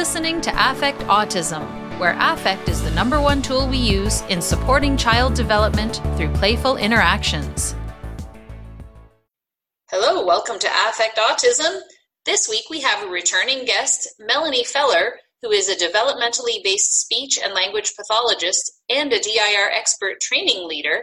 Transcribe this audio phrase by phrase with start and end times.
[0.00, 1.60] listening to Affect Autism,
[2.00, 6.78] where affect is the number one tool we use in supporting child development through playful
[6.78, 7.74] interactions.
[9.90, 11.82] Hello, welcome to Affect Autism.
[12.24, 17.38] This week we have a returning guest, Melanie Feller, who is a developmentally based speech
[17.38, 21.02] and language pathologist and a DIR expert training leader.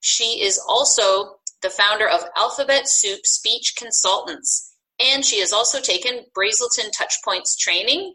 [0.00, 6.24] She is also the founder of Alphabet Soup Speech Consultants and she has also taken
[6.34, 8.14] Brazelton Touchpoints training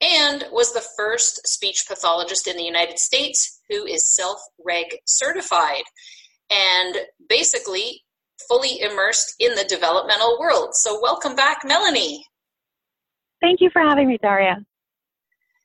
[0.00, 5.82] and was the first speech pathologist in the United States who is self reg certified
[6.50, 6.96] and
[7.28, 8.02] basically
[8.48, 10.74] fully immersed in the developmental world.
[10.74, 12.24] So, welcome back, Melanie.
[13.40, 14.56] Thank you for having me, Daria.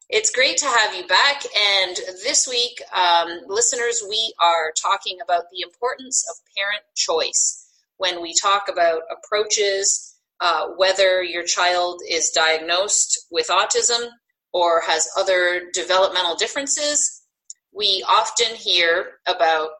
[0.09, 1.43] It's great to have you back.
[1.57, 7.65] And this week, um, listeners, we are talking about the importance of parent choice
[7.97, 14.09] when we talk about approaches uh, whether your child is diagnosed with autism
[14.55, 17.23] or has other developmental differences.
[17.73, 19.71] We often hear about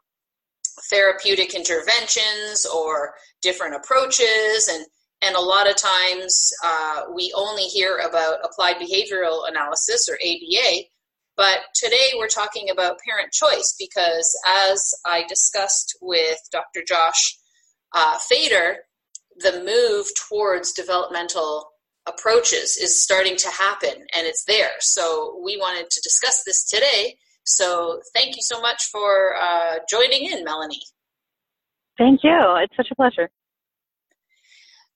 [0.89, 4.85] therapeutic interventions or different approaches and
[5.21, 10.83] and a lot of times uh, we only hear about applied behavioral analysis or ABA,
[11.37, 16.81] but today we're talking about parent choice because, as I discussed with Dr.
[16.85, 17.39] Josh
[17.93, 18.79] uh, Feder,
[19.37, 21.71] the move towards developmental
[22.07, 24.71] approaches is starting to happen and it's there.
[24.79, 27.17] So we wanted to discuss this today.
[27.43, 30.81] So thank you so much for uh, joining in, Melanie.
[31.97, 32.37] Thank you.
[32.61, 33.29] It's such a pleasure.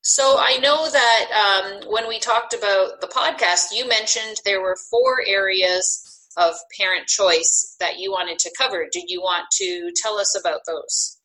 [0.01, 4.77] So I know that um, when we talked about the podcast, you mentioned there were
[4.89, 8.87] four areas of parent choice that you wanted to cover.
[8.91, 11.17] Did you want to tell us about those?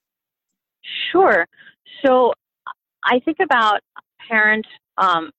[1.12, 1.46] Sure.
[2.05, 2.32] So
[3.05, 3.80] I think about
[4.28, 4.66] parent
[4.98, 5.30] um,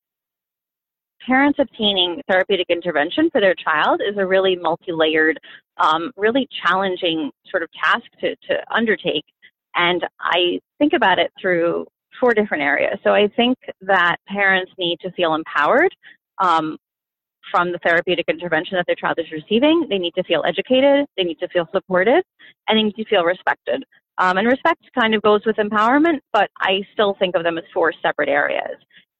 [1.25, 5.39] parents obtaining therapeutic intervention for their child is a really multi-layered,
[5.77, 9.25] um, really challenging sort of task to, to undertake.
[9.75, 11.85] And I think about it through
[12.19, 12.97] four different areas.
[13.03, 15.94] So I think that parents need to feel empowered
[16.41, 16.77] um,
[17.51, 19.88] from the therapeutic intervention that their child is receiving.
[19.89, 21.05] They need to feel educated.
[21.17, 22.23] They need to feel supported,
[22.67, 23.83] and they need to feel respected.
[24.17, 27.66] Um, and respect kind of goes with empowerment, but I still think of them as
[27.73, 28.77] four separate areas.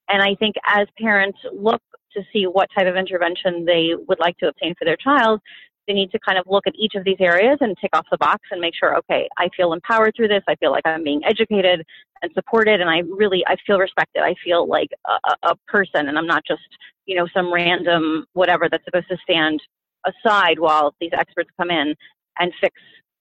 [0.08, 1.82] And I think as parents look
[2.14, 5.40] to see what type of intervention they would like to obtain for their child,
[5.86, 8.18] they need to kind of look at each of these areas and tick off the
[8.18, 10.42] box and make sure, okay, I feel empowered through this.
[10.48, 11.84] I feel like I'm being educated
[12.22, 14.22] and supported, and I really I feel respected.
[14.22, 16.62] I feel like a, a person, and I'm not just
[17.06, 19.60] you know some random whatever that's supposed to stand
[20.04, 21.94] aside while these experts come in
[22.38, 22.74] and fix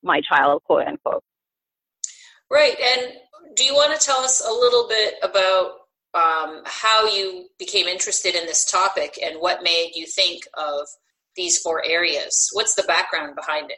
[0.04, 1.24] my child, quote unquote.
[2.50, 2.76] Right.
[2.80, 3.14] And
[3.56, 5.85] do you want to tell us a little bit about
[6.16, 10.88] um, how you became interested in this topic and what made you think of
[11.36, 12.50] these four areas?
[12.54, 13.78] What's the background behind it?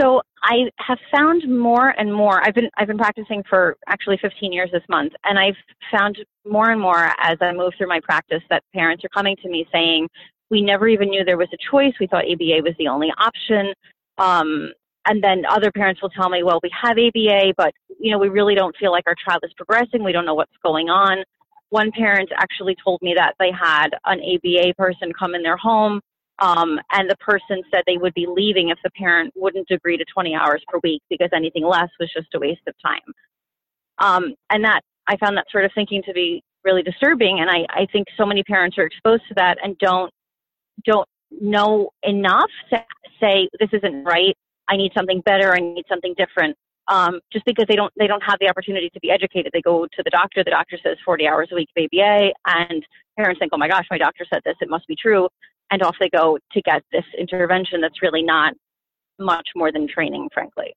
[0.00, 2.42] So I have found more and more.
[2.42, 5.56] I've been I've been practicing for actually 15 years this month, and I've
[5.96, 9.48] found more and more as I move through my practice that parents are coming to
[9.48, 10.08] me saying,
[10.50, 11.94] "We never even knew there was a choice.
[12.00, 13.72] We thought ABA was the only option."
[14.18, 14.72] Um,
[15.06, 18.28] and then other parents will tell me, well, we have ABA, but you know, we
[18.28, 20.02] really don't feel like our child is progressing.
[20.04, 21.24] We don't know what's going on.
[21.70, 26.00] One parent actually told me that they had an ABA person come in their home,
[26.38, 30.04] um, and the person said they would be leaving if the parent wouldn't agree to
[30.12, 33.00] 20 hours per week because anything less was just a waste of time.
[33.98, 37.64] Um, and that I found that sort of thinking to be really disturbing, and I,
[37.70, 40.12] I think so many parents are exposed to that and don't
[40.84, 41.08] don't
[41.40, 42.84] know enough to
[43.20, 44.36] say this isn't right
[44.68, 46.56] I need something better, I need something different.
[46.88, 49.50] Um, just because they don't they don't have the opportunity to be educated.
[49.52, 50.44] They go to the doctor.
[50.44, 52.86] The doctor says 40 hours a week of ABA, and
[53.18, 54.54] parents think, "Oh my gosh, my doctor said this.
[54.60, 55.28] It must be true,"
[55.72, 58.54] and off they go to get this intervention that's really not
[59.18, 60.74] much more than training, frankly.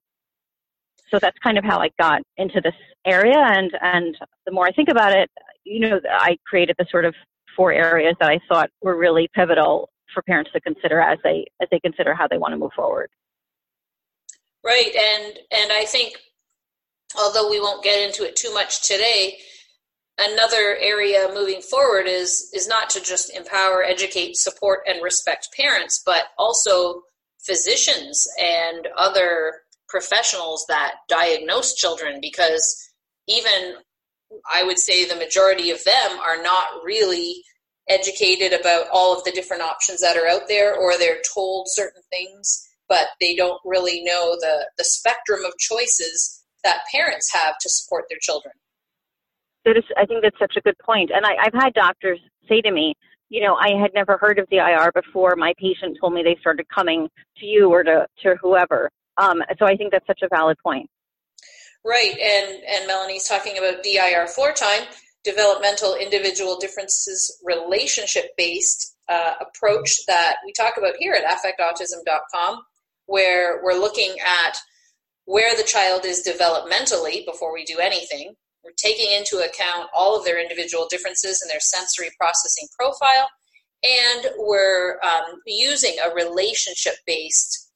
[1.12, 2.76] So that's kind of how I got into this
[3.06, 4.18] area, and and
[4.48, 5.30] the more I think about it,
[5.64, 7.14] you know, I created the sort of
[7.56, 11.68] four areas that I thought were really pivotal for parents to consider as they as
[11.72, 13.10] they consider how they want to move forward.
[14.64, 16.18] Right, and and I think
[17.18, 19.38] although we won't get into it too much today,
[20.18, 26.02] another area moving forward is is not to just empower, educate, support, and respect parents,
[26.06, 27.04] but also
[27.46, 32.90] physicians and other professionals that diagnose children because
[33.28, 33.76] even
[34.52, 37.44] I would say the majority of them are not really
[37.88, 42.04] educated about all of the different options that are out there or they're told certain
[42.12, 47.70] things but they don't really know the, the spectrum of choices that parents have to
[47.70, 48.54] support their children.
[49.66, 51.12] That is, I think that's such a good point.
[51.14, 52.20] And I, I've had doctors
[52.50, 52.96] say to me,
[53.30, 56.68] you know, I had never heard of DIR before my patient told me they started
[56.74, 57.08] coming
[57.38, 58.90] to you or to, to whoever.
[59.18, 60.90] Um, so I think that's such a valid point.
[61.86, 64.82] Right, and and Melanie's talking about DIR floor time,
[65.24, 72.62] developmental individual differences relationship based uh, approach that we talk about here at affectautism.com,
[73.10, 74.56] where we're looking at
[75.26, 78.34] where the child is developmentally before we do anything.
[78.64, 83.30] We're taking into account all of their individual differences in their sensory processing profile,
[83.84, 87.72] and we're um, using a relationship based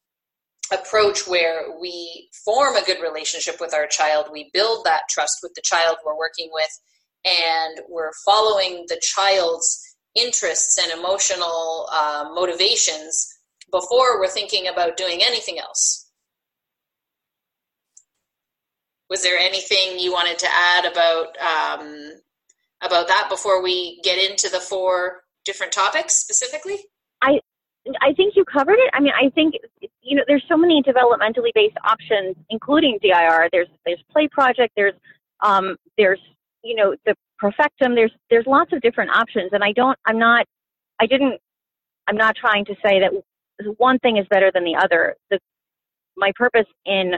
[0.71, 5.53] approach where we form a good relationship with our child, we build that trust with
[5.56, 6.80] the child we're working with,
[7.25, 9.80] and we're following the child's
[10.15, 13.27] interests and emotional uh, motivations
[13.73, 16.07] before we're thinking about doing anything else.
[19.09, 22.11] Was there anything you wanted to add about um,
[22.81, 26.77] about that before we get into the four different topics specifically?
[27.21, 27.39] I
[28.01, 28.91] I think you covered it.
[28.93, 29.55] I mean, I think
[30.01, 33.49] you know there's so many developmentally based options, including DIR.
[33.51, 34.73] There's there's play project.
[34.75, 34.95] There's
[35.41, 36.19] um, there's
[36.63, 37.95] you know the Profectum.
[37.95, 39.97] There's there's lots of different options, and I don't.
[40.05, 40.45] I'm not.
[40.99, 41.39] I didn't.
[42.07, 43.11] I'm not trying to say that
[43.77, 45.15] one thing is better than the other.
[45.29, 45.39] The
[46.15, 47.13] my purpose in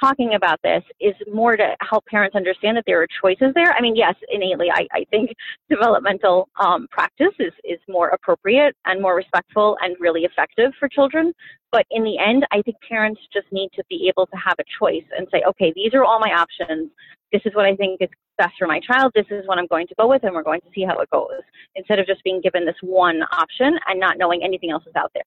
[0.00, 3.72] talking about this is more to help parents understand that there are choices there.
[3.72, 5.30] I mean, yes, innately, I, I think
[5.70, 11.32] developmental um, practice is, is more appropriate and more respectful and really effective for children.
[11.72, 14.64] But in the end, I think parents just need to be able to have a
[14.78, 16.90] choice and say, okay, these are all my options.
[17.32, 18.08] This is what I think is
[18.38, 19.12] best for my child.
[19.14, 21.10] This is what I'm going to go with, and we're going to see how it
[21.10, 21.42] goes.
[21.74, 25.10] Instead of just being given this one option and not knowing anything else is out
[25.12, 25.24] there.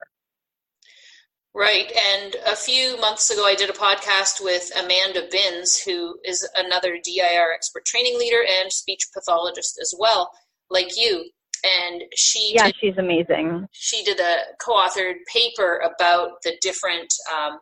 [1.54, 1.92] Right.
[2.14, 6.98] And a few months ago, I did a podcast with Amanda Binns, who is another
[7.04, 10.32] DIR expert training leader and speech pathologist as well,
[10.70, 11.26] like you.
[11.64, 13.68] And she yeah, did, she's amazing.
[13.72, 17.60] She did a co-authored paper about the different um,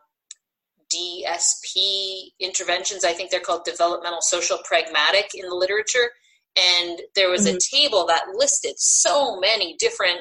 [0.94, 3.04] DSP interventions.
[3.04, 6.10] I think they're called developmental social pragmatic in the literature.
[6.56, 7.56] And there was mm-hmm.
[7.56, 10.20] a table that listed so many different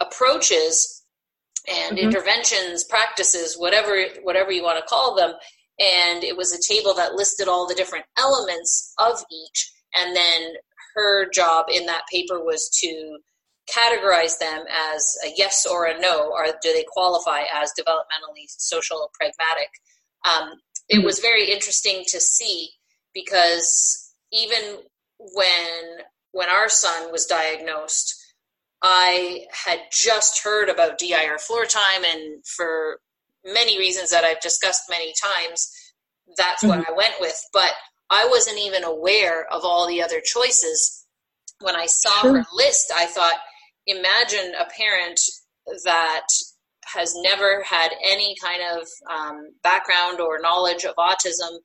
[0.00, 0.99] approaches
[1.70, 2.06] and mm-hmm.
[2.06, 5.32] interventions, practices, whatever whatever you want to call them.
[5.78, 9.72] And it was a table that listed all the different elements of each.
[9.94, 10.52] And then
[10.94, 13.18] her job in that paper was to
[13.74, 14.64] categorize them
[14.94, 19.70] as a yes or a no, or do they qualify as developmentally social pragmatic?
[20.24, 21.06] Um, it mm-hmm.
[21.06, 22.70] was very interesting to see
[23.14, 24.78] because even
[25.18, 28.14] when when our son was diagnosed,
[28.82, 33.00] I had just heard about DIR floor time, and for
[33.44, 35.70] many reasons that I've discussed many times,
[36.36, 36.78] that's mm-hmm.
[36.78, 37.38] what I went with.
[37.52, 37.72] But
[38.10, 41.06] I wasn't even aware of all the other choices.
[41.60, 42.38] When I saw sure.
[42.38, 43.36] her list, I thought,
[43.86, 45.20] imagine a parent
[45.84, 46.26] that
[46.86, 51.58] has never had any kind of um, background or knowledge of autism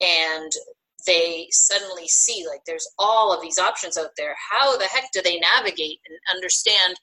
[0.00, 0.52] and
[1.06, 5.20] they suddenly see like there's all of these options out there how the heck do
[5.22, 6.94] they navigate and understand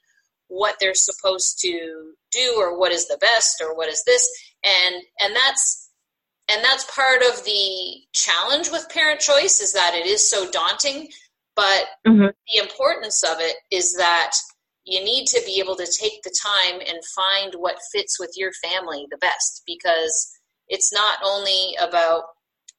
[0.48, 4.28] what they're supposed to do or what is the best or what is this
[4.64, 5.90] and and that's
[6.48, 11.08] and that's part of the challenge with parent choice is that it is so daunting
[11.56, 12.26] but mm-hmm.
[12.26, 14.32] the importance of it is that
[14.84, 18.52] you need to be able to take the time and find what fits with your
[18.52, 20.32] family the best because
[20.68, 22.24] it's not only about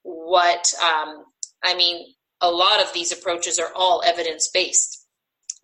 [0.07, 1.25] what um,
[1.63, 2.05] I mean,
[2.41, 5.05] a lot of these approaches are all evidence based,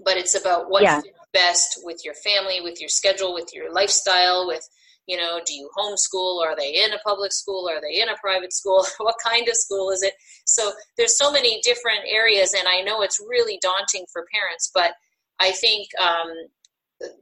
[0.04, 1.02] but it's about what yeah.
[1.32, 4.68] best with your family, with your schedule, with your lifestyle, with
[5.06, 6.42] you know, do you homeschool?
[6.46, 7.70] Are they in a public school?
[7.70, 8.86] Are they in a private school?
[9.00, 10.14] what kind of school is it?
[10.46, 14.92] So there's so many different areas, and I know it's really daunting for parents, but
[15.40, 16.32] I think um,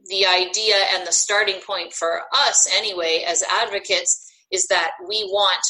[0.10, 5.64] the idea and the starting point for us, anyway, as advocates, is that we want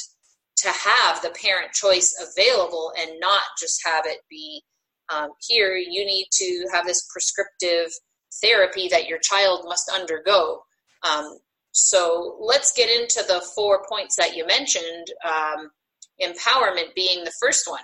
[0.61, 4.61] to have the parent choice available and not just have it be
[5.09, 7.91] um, here you need to have this prescriptive
[8.41, 10.61] therapy that your child must undergo
[11.09, 11.37] um,
[11.71, 15.69] so let's get into the four points that you mentioned um,
[16.21, 17.83] empowerment being the first one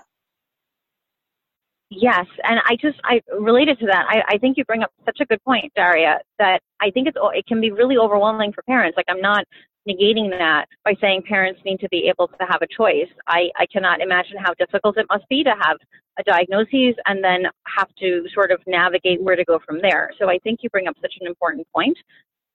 [1.90, 4.06] Yes, and I just I related to that.
[4.10, 6.20] I, I think you bring up such a good point, Daria.
[6.38, 8.98] That I think it's it can be really overwhelming for parents.
[8.98, 9.46] Like I'm not
[9.88, 13.10] negating that by saying parents need to be able to have a choice.
[13.27, 15.77] I, I cannot imagine how difficult it must be to have
[16.20, 17.44] a diagnosis and then
[17.77, 20.12] have to sort of navigate where to go from there.
[20.20, 21.98] So I think you bring up such an important point.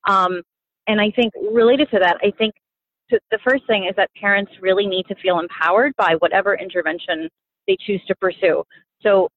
[0.07, 0.43] Um,
[0.89, 2.55] and I think related to that, I think
[3.11, 7.29] to, the first thing is that parents really need to feel empowered by whatever intervention
[7.67, 8.65] they choose to pursue.
[9.01, 9.29] So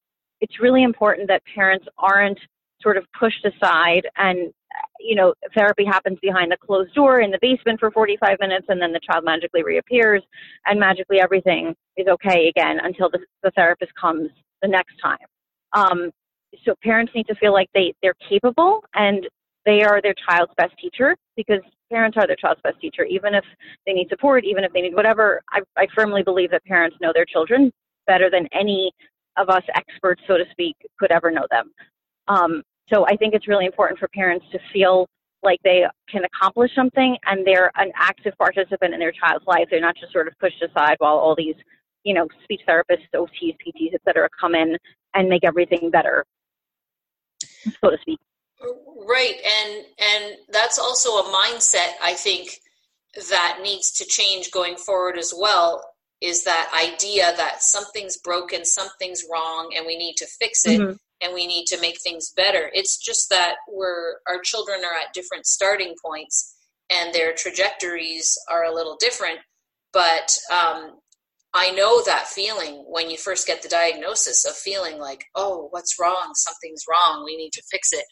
[0.42, 2.40] it's really important that parents aren't
[2.86, 4.54] sort of pushed aside and
[5.00, 8.80] you know therapy happens behind a closed door in the basement for 45 minutes and
[8.80, 10.22] then the child magically reappears
[10.68, 14.30] and magically everything is okay again until the, the therapist comes
[14.62, 15.18] the next time.
[15.74, 16.12] Um,
[16.64, 19.28] so parents need to feel like they they're capable and
[19.66, 21.62] they are their child's best teacher because
[21.92, 23.04] parents are their child's best teacher.
[23.06, 23.44] Even if
[23.88, 27.12] they need support even if they need whatever i, I firmly believe that parents know
[27.14, 27.72] their children
[28.06, 28.92] better than any
[29.38, 31.72] of us experts so to speak could ever know them.
[32.28, 35.08] Um, so I think it's really important for parents to feel
[35.44, 39.68] like they can accomplish something and they're an active participant in their child's life.
[39.70, 41.56] They're not just sort of pushed aside while all these,
[42.04, 44.78] you know, speech therapists, OTs, PTs, et cetera, come in
[45.14, 46.26] and make everything better,
[47.40, 48.20] so to speak.
[49.08, 52.50] Right, and and that's also a mindset I think
[53.30, 55.84] that needs to change going forward as well.
[56.22, 60.80] Is that idea that something's broken, something's wrong, and we need to fix it.
[60.80, 62.70] Mm-hmm and we need to make things better.
[62.74, 66.56] It's just that we're our children are at different starting points
[66.90, 69.40] and their trajectories are a little different.
[69.94, 71.00] But um,
[71.54, 75.98] I know that feeling when you first get the diagnosis of feeling like, oh, what's
[76.00, 76.32] wrong?
[76.34, 77.24] Something's wrong.
[77.24, 78.04] We need to fix it.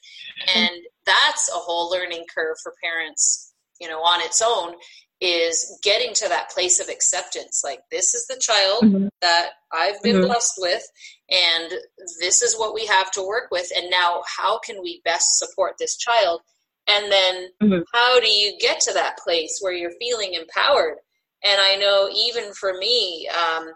[0.56, 0.72] And
[1.06, 4.76] that's a whole learning curve for parents, you know, on its own
[5.24, 7.62] is getting to that place of acceptance.
[7.64, 9.08] Like, this is the child mm-hmm.
[9.22, 10.26] that I've been mm-hmm.
[10.26, 10.84] blessed with,
[11.30, 11.72] and
[12.20, 13.72] this is what we have to work with.
[13.76, 16.42] And now, how can we best support this child?
[16.88, 17.82] And then, mm-hmm.
[17.94, 20.98] how do you get to that place where you're feeling empowered?
[21.42, 23.72] And I know even for me, um,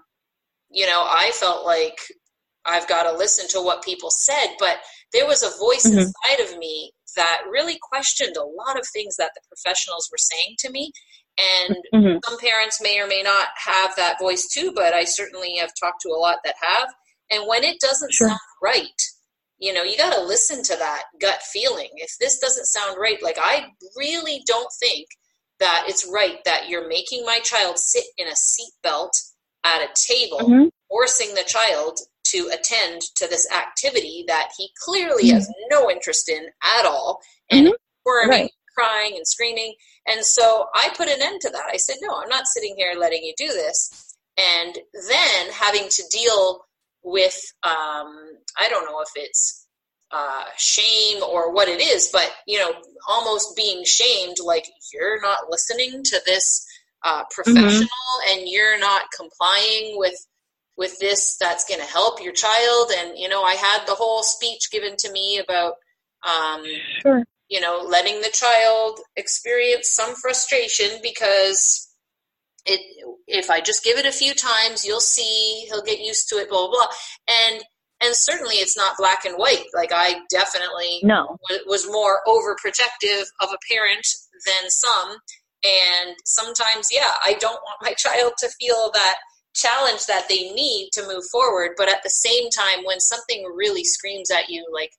[0.70, 1.98] you know, I felt like
[2.66, 4.80] I've got to listen to what people said, but
[5.14, 6.00] there was a voice mm-hmm.
[6.00, 10.56] inside of me that really questioned a lot of things that the professionals were saying
[10.60, 10.92] to me
[11.38, 12.18] and mm-hmm.
[12.26, 16.02] some parents may or may not have that voice too, but I certainly have talked
[16.02, 16.90] to a lot that have.
[17.30, 18.30] And when it doesn't sure.
[18.30, 19.02] sound right,
[19.60, 21.90] you know, you got to listen to that gut feeling.
[21.96, 25.08] If this doesn't sound right, like I really don't think
[25.60, 29.14] that it's right that you're making my child sit in a seat belt
[29.64, 30.68] at a table, mm-hmm.
[30.90, 32.00] forcing the child
[32.32, 35.36] to attend to this activity that he clearly mm-hmm.
[35.36, 38.30] has no interest in at all and mm-hmm.
[38.30, 39.74] right crying and screaming.
[40.06, 41.66] And so I put an end to that.
[41.72, 44.16] I said, no, I'm not sitting here letting you do this.
[44.38, 44.78] And
[45.10, 46.66] then having to deal
[47.04, 49.68] with, um, I don't know if it's
[50.12, 52.72] uh, shame or what it is, but, you know,
[53.08, 56.66] almost being shamed, like you're not listening to this
[57.04, 58.40] uh, professional mm-hmm.
[58.40, 60.16] and you're not complying with
[60.78, 64.22] with this that's going to help your child and you know i had the whole
[64.22, 65.74] speech given to me about
[66.24, 66.64] um,
[67.02, 71.84] sure you know, letting the child experience some frustration because
[72.66, 72.82] it
[73.28, 76.50] if I just give it a few times, you'll see he'll get used to it,
[76.50, 76.88] blah blah blah.
[77.30, 77.64] And
[78.02, 79.66] and certainly it's not black and white.
[79.74, 84.06] Like I definitely no was more overprotective of a parent
[84.46, 85.18] than some.
[85.64, 89.18] And sometimes, yeah, I don't want my child to feel that
[89.56, 91.72] challenge that they need to move forward.
[91.78, 94.92] But at the same time, when something really screams at you, like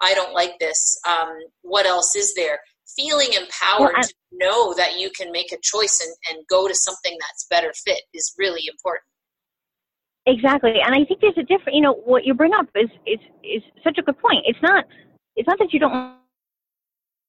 [0.00, 0.98] I don't like this.
[1.08, 2.60] Um, what else is there?
[2.96, 6.74] Feeling empowered well, to know that you can make a choice and, and go to
[6.74, 9.04] something that's better fit is really important.
[10.26, 11.74] Exactly, and I think there's a different.
[11.74, 14.44] You know, what you bring up is is is such a good point.
[14.46, 14.84] It's not
[15.36, 16.18] it's not that you don't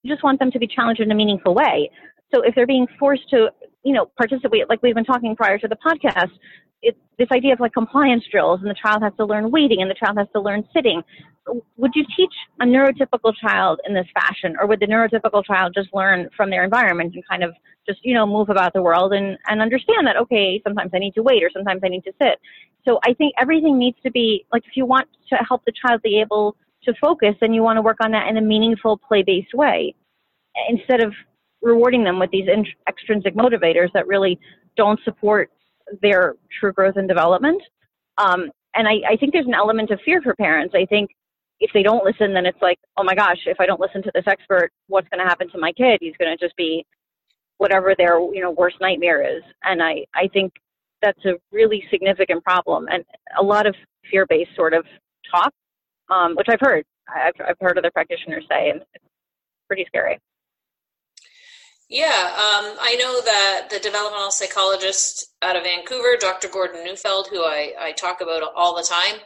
[0.04, 1.90] you just want them to be challenged in a meaningful way.
[2.34, 3.50] So if they're being forced to,
[3.84, 6.32] you know, participate, like we've been talking prior to the podcast,
[6.82, 9.90] it's this idea of like compliance drills and the child has to learn waiting and
[9.90, 11.02] the child has to learn sitting.
[11.78, 15.90] Would you teach a neurotypical child in this fashion or would the neurotypical child just
[15.94, 17.54] learn from their environment and kind of
[17.88, 21.14] just, you know, move about the world and, and understand that, okay, sometimes I need
[21.16, 22.40] to wait or sometimes I need to sit.
[22.88, 26.02] So I think everything needs to be like if you want to help the child
[26.02, 29.24] be able to focus, then you want to work on that in a meaningful play
[29.24, 29.94] based way
[30.70, 31.14] instead of
[31.62, 32.48] rewarding them with these
[32.88, 34.40] extrinsic motivators that really
[34.78, 35.52] don't support
[36.02, 37.62] their true growth and development.
[38.18, 40.74] Um, and I, I think there's an element of fear for parents.
[40.76, 41.10] I think
[41.60, 44.12] if they don't listen, then it's like, oh my gosh, if I don't listen to
[44.14, 45.98] this expert, what's going to happen to my kid?
[46.02, 46.86] He's going to just be
[47.58, 49.44] whatever their you know worst nightmare is.
[49.64, 50.54] And I, I think
[51.02, 53.04] that's a really significant problem and
[53.38, 53.76] a lot of
[54.10, 54.86] fear-based sort of
[55.32, 55.52] talk,
[56.10, 56.86] um, which I've heard.
[57.08, 59.06] I've, I've heard other practitioners say, and it's
[59.68, 60.20] pretty scary.
[61.90, 66.48] Yeah, um, I know that the developmental psychologist out of Vancouver, Dr.
[66.48, 69.20] Gordon Neufeld, who I, I talk about all the time,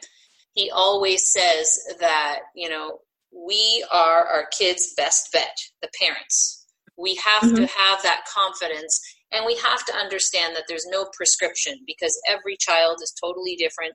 [0.54, 3.00] he always says that, you know,
[3.32, 6.66] we are our kids' best bet, the parents.
[6.98, 7.56] We have mm-hmm.
[7.56, 9.00] to have that confidence
[9.32, 13.94] and we have to understand that there's no prescription because every child is totally different.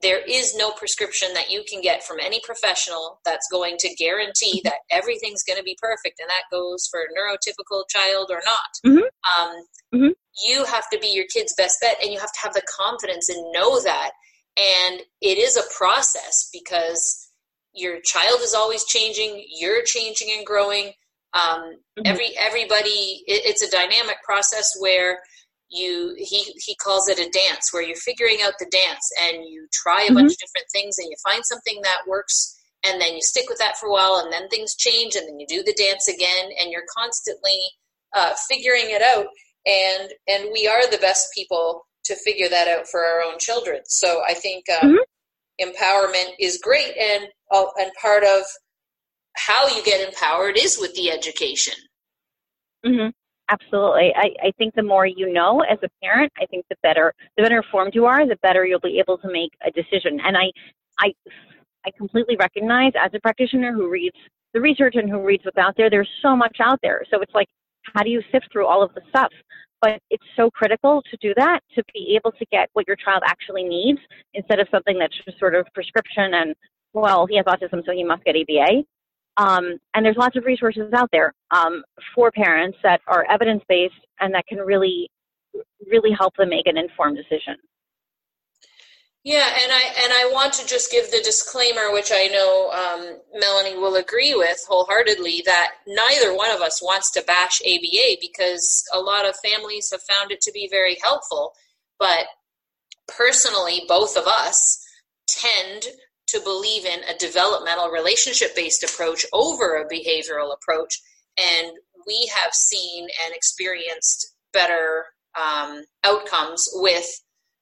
[0.00, 4.60] there is no prescription that you can get from any professional that's going to guarantee
[4.62, 8.70] that everything's going to be perfect and that goes for a neurotypical child or not
[8.86, 9.40] mm-hmm.
[9.40, 10.12] Um, mm-hmm.
[10.46, 13.28] you have to be your kid's best bet and you have to have the confidence
[13.28, 14.12] and know that
[14.58, 17.28] and it is a process because
[17.74, 20.92] your child is always changing you're changing and growing
[21.34, 22.02] um, mm-hmm.
[22.06, 25.18] every everybody it, it's a dynamic process where
[25.70, 29.66] you he he calls it a dance where you're figuring out the dance and you
[29.72, 30.14] try a mm-hmm.
[30.14, 33.58] bunch of different things and you find something that works and then you stick with
[33.58, 36.50] that for a while and then things change and then you do the dance again
[36.60, 37.58] and you're constantly
[38.16, 39.26] uh, figuring it out
[39.66, 43.80] and and we are the best people to figure that out for our own children
[43.86, 45.68] so i think um, mm-hmm.
[45.68, 48.42] empowerment is great and uh, and part of
[49.36, 51.74] how you get empowered is with the education
[52.84, 53.08] mm-hmm.
[53.50, 54.12] Absolutely.
[54.14, 57.42] I, I think the more you know as a parent, I think the better the
[57.42, 60.20] better informed you are, the better you'll be able to make a decision.
[60.22, 60.52] And I
[61.00, 61.12] I
[61.86, 64.16] I completely recognize as a practitioner who reads
[64.52, 67.02] the research and who reads what's out there, there's so much out there.
[67.10, 67.48] So it's like
[67.94, 69.32] how do you sift through all of the stuff?
[69.80, 73.22] But it's so critical to do that, to be able to get what your child
[73.26, 74.00] actually needs
[74.34, 76.54] instead of something that's just sort of prescription and,
[76.94, 78.82] well, he has autism, so he must get ABA.
[79.36, 83.94] Um, and there's lots of resources out there um, for parents that are evidence based
[84.20, 85.08] and that can really,
[85.88, 87.54] really help them make an informed decision.
[89.28, 93.18] Yeah, and I and I want to just give the disclaimer, which I know um,
[93.38, 98.82] Melanie will agree with wholeheartedly, that neither one of us wants to bash ABA because
[98.90, 101.52] a lot of families have found it to be very helpful.
[101.98, 102.24] But
[103.06, 104.82] personally, both of us
[105.26, 105.88] tend
[106.28, 111.02] to believe in a developmental relationship based approach over a behavioral approach.
[111.36, 111.72] And
[112.06, 115.04] we have seen and experienced better
[115.38, 117.04] um, outcomes with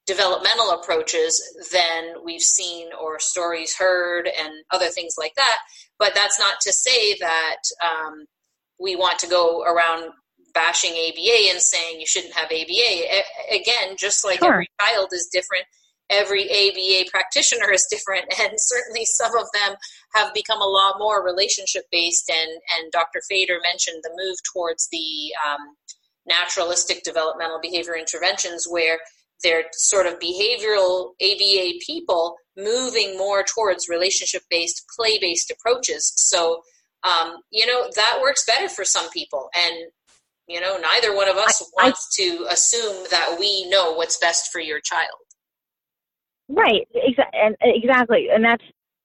[0.07, 5.57] developmental approaches than we've seen or stories heard and other things like that.
[5.99, 8.25] But that's not to say that um,
[8.79, 10.11] we want to go around
[10.53, 12.63] bashing ABA and saying you shouldn't have ABA.
[12.71, 14.53] A- again, just like sure.
[14.53, 15.65] every child is different
[16.09, 19.75] every ABA practitioner is different, and certainly some of them
[20.13, 22.29] have become a lot more relationship based.
[22.29, 23.21] And and Dr.
[23.29, 25.75] Feder mentioned the move towards the um,
[26.25, 28.99] naturalistic developmental behavior interventions, where
[29.43, 36.11] they're sort of behavioral ABA people moving more towards relationship based, play based approaches.
[36.15, 36.61] So
[37.03, 39.75] um, you know that works better for some people, and
[40.47, 44.17] you know neither one of us I, wants I, to assume that we know what's
[44.17, 45.09] best for your child.
[46.49, 48.63] Right, exa- and exactly, and that's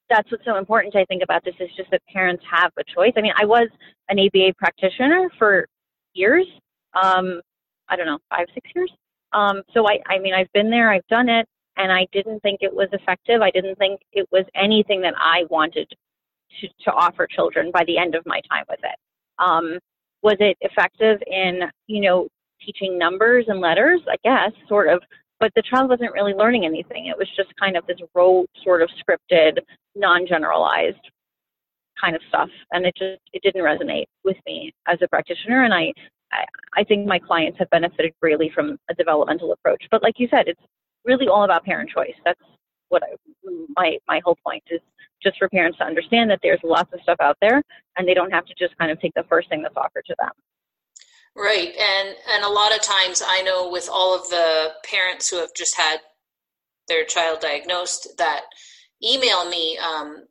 [0.09, 0.97] that's what's so important.
[0.97, 3.12] I think about this is just that parents have a choice.
[3.16, 3.68] I mean, I was
[4.09, 5.66] an ABA practitioner for
[6.14, 6.47] years.
[7.01, 7.40] Um,
[7.88, 8.90] I don't know, five, six years.
[9.33, 12.59] Um, so I, I mean, I've been there, I've done it, and I didn't think
[12.61, 13.40] it was effective.
[13.40, 15.88] I didn't think it was anything that I wanted
[16.61, 18.97] to, to offer children by the end of my time with it.
[19.38, 19.79] Um,
[20.23, 22.29] was it effective in, you know,
[22.64, 24.01] teaching numbers and letters?
[24.09, 25.03] I guess, sort of
[25.42, 27.07] but the child wasn't really learning anything.
[27.07, 29.59] It was just kind of this rote, sort of scripted,
[29.97, 31.11] non-generalized
[32.01, 35.64] kind of stuff, and it just it didn't resonate with me as a practitioner.
[35.64, 35.92] And I,
[36.33, 36.45] I,
[36.77, 39.85] I think my clients have benefited greatly from a developmental approach.
[39.90, 40.61] But like you said, it's
[41.05, 42.14] really all about parent choice.
[42.25, 42.40] That's
[42.88, 43.16] what I,
[43.77, 44.81] my my whole point is
[45.23, 47.62] just for parents to understand that there's lots of stuff out there
[47.97, 50.14] and they don't have to just kind of take the first thing that's offered to
[50.18, 50.31] them.
[51.35, 55.38] Right, and and a lot of times I know with all of the parents who
[55.38, 55.99] have just had
[56.88, 58.42] their child diagnosed that
[59.03, 60.25] email me, um,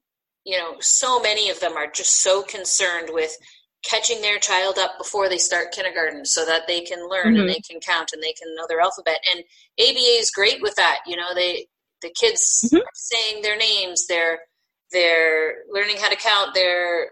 [0.43, 3.35] you know, so many of them are just so concerned with
[3.83, 7.41] catching their child up before they start kindergarten so that they can learn mm-hmm.
[7.41, 9.19] and they can count and they can know their alphabet.
[9.31, 9.43] And
[9.79, 10.99] ABA is great with that.
[11.05, 11.67] You know, they
[12.01, 12.77] the kids mm-hmm.
[12.77, 14.39] are saying their names, they're
[14.91, 17.09] they're learning how to count, they're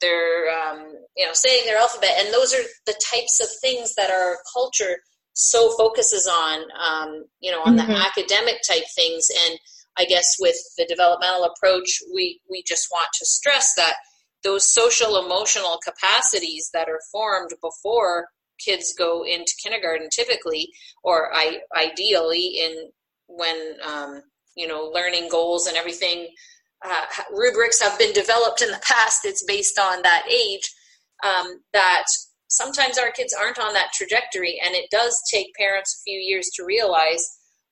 [0.00, 4.10] they're um, you know saying their alphabet and those are the types of things that
[4.10, 4.98] our culture
[5.32, 7.90] so focuses on um, you know on mm-hmm.
[7.90, 9.58] the academic type things and
[9.98, 13.94] i guess with the developmental approach we we just want to stress that
[14.42, 20.70] those social emotional capacities that are formed before kids go into kindergarten typically
[21.02, 22.90] or I, ideally in
[23.26, 24.22] when um,
[24.56, 26.28] you know learning goals and everything
[26.84, 30.70] uh, rubrics have been developed in the past it's based on that age
[31.24, 32.04] um, that
[32.48, 36.50] sometimes our kids aren't on that trajectory and it does take parents a few years
[36.54, 37.24] to realize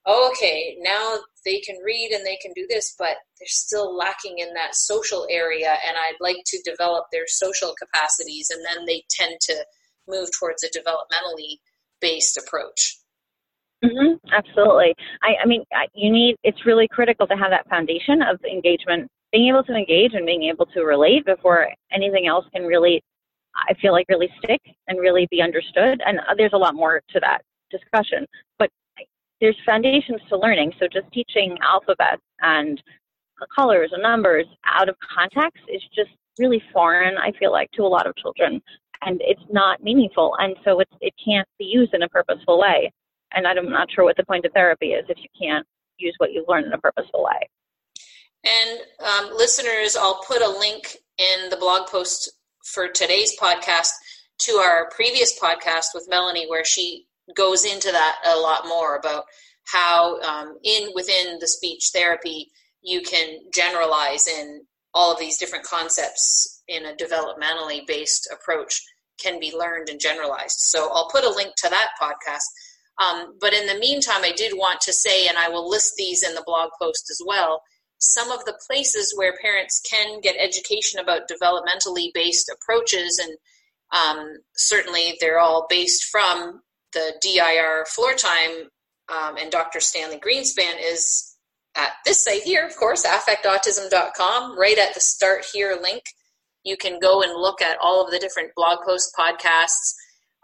[0.07, 4.38] oh, okay now they can read and they can do this but they're still lacking
[4.38, 9.02] in that social area and i'd like to develop their social capacities and then they
[9.11, 9.54] tend to
[10.06, 11.56] move towards a developmentally
[12.00, 12.98] based approach
[13.84, 14.92] Mm-hmm, absolutely.
[15.22, 15.62] I, I mean,
[15.94, 20.14] you need, it's really critical to have that foundation of engagement, being able to engage
[20.14, 23.00] and being able to relate before anything else can really,
[23.54, 26.02] I feel like, really stick and really be understood.
[26.04, 28.26] And uh, there's a lot more to that discussion,
[28.58, 28.68] but
[29.40, 30.72] there's foundations to learning.
[30.79, 32.83] So just teaching alphabets and
[33.55, 37.88] colors and numbers out of context is just really foreign, I feel like, to a
[37.88, 38.61] lot of children.
[39.03, 40.35] And it's not meaningful.
[40.38, 42.92] And so it's, it can't be used in a purposeful way.
[43.33, 45.66] And I'm not sure what the point of therapy is if you can't
[45.98, 47.48] use what you've learned in a purposeful way.
[48.44, 52.31] And um, listeners, I'll put a link in the blog post
[52.64, 53.90] for today's podcast
[54.38, 59.25] to our previous podcast with Melanie, where she goes into that a lot more about
[59.64, 62.51] how um, in within the speech therapy
[62.83, 64.62] you can generalize in
[64.95, 68.81] all of these different concepts in a developmentally based approach
[69.21, 70.59] can be learned and generalized.
[70.59, 72.47] So I'll put a link to that podcast.
[73.01, 76.23] Um, but in the meantime, I did want to say, and I will list these
[76.23, 77.62] in the blog post as well,
[77.99, 83.21] some of the places where parents can get education about developmentally based approaches.
[83.23, 83.37] And
[83.93, 86.61] um, certainly they're all based from
[86.92, 88.68] the DIR floor time.
[89.09, 89.81] Um, and Dr.
[89.81, 91.37] Stanley Greenspan is
[91.77, 96.03] at this site here, of course, affectautism.com, right at the start here link.
[96.64, 99.94] You can go and look at all of the different blog posts, podcasts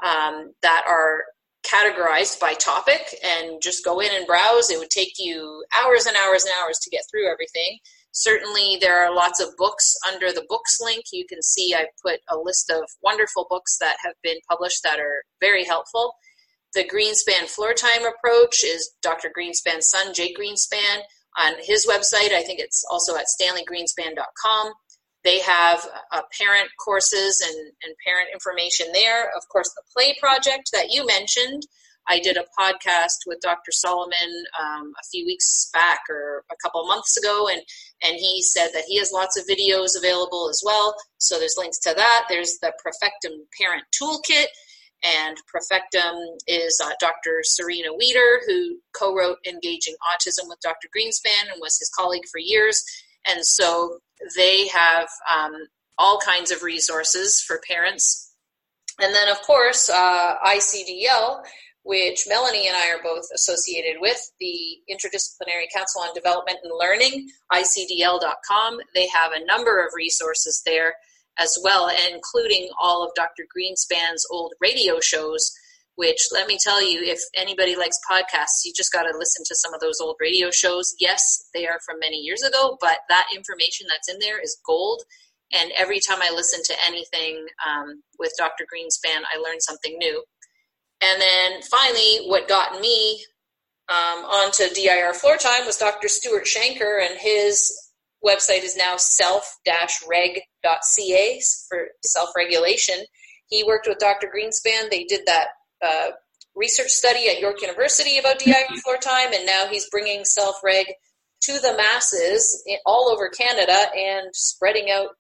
[0.03, 1.25] um, that are
[1.65, 4.71] categorized by topic and just go in and browse.
[4.71, 7.79] It would take you hours and hours and hours to get through everything.
[8.13, 11.05] Certainly, there are lots of books under the books link.
[11.13, 15.01] You can see I put a list of wonderful books that have been published that
[15.01, 16.15] are very helpful.
[16.75, 19.31] The Greenspan floor time approach is Dr.
[19.37, 21.03] Greenspan's son, Jake Greenspan,
[21.39, 22.33] on his website.
[22.33, 24.73] I think it's also at stanleygreenspan.com.
[25.23, 29.31] They have uh, parent courses and, and parent information there.
[29.37, 31.63] Of course, the Play Project that you mentioned.
[32.07, 33.71] I did a podcast with Dr.
[33.71, 37.63] Solomon um, a few weeks back or a couple months ago, and
[38.03, 40.95] and he said that he has lots of videos available as well.
[41.17, 42.27] So there's links to that.
[42.29, 44.47] There's the Profectum Parent Toolkit,
[45.05, 47.41] and Profectum is uh, Dr.
[47.43, 50.89] Serena Wieder, who co-wrote Engaging Autism with Dr.
[50.97, 52.83] Greenspan and was his colleague for years.
[53.27, 53.99] And so
[54.37, 55.53] they have um,
[55.99, 58.33] all kinds of resources for parents.
[59.01, 61.43] And then, of course, uh, ICDL,
[61.83, 67.29] which Melanie and I are both associated with, the Interdisciplinary Council on Development and Learning,
[67.53, 68.79] ICDL.com.
[68.95, 70.95] They have a number of resources there
[71.39, 73.45] as well, including all of Dr.
[73.57, 75.53] Greenspan's old radio shows
[75.97, 79.55] which let me tell you, if anybody likes podcasts, you just got to listen to
[79.55, 80.95] some of those old radio shows.
[80.99, 85.03] Yes, they are from many years ago, but that information that's in there is gold.
[85.53, 88.65] And every time I listen to anything um, with Dr.
[88.65, 90.25] Greenspan, I learn something new.
[91.01, 93.25] And then finally, what got me
[93.89, 96.09] um, onto DIR floor time was Dr.
[96.09, 97.73] Stuart Shanker, and his
[98.25, 100.43] website is now self-reg.ca
[101.69, 103.05] for self-regulation.
[103.49, 104.29] He worked with Dr.
[104.35, 104.91] Greenspan.
[104.91, 105.49] They did that
[105.85, 106.11] uh,
[106.55, 108.77] research study at York University about DIR mm-hmm.
[108.77, 110.87] floor time, and now he's bringing self reg
[111.43, 115.11] to the masses all over Canada and spreading out.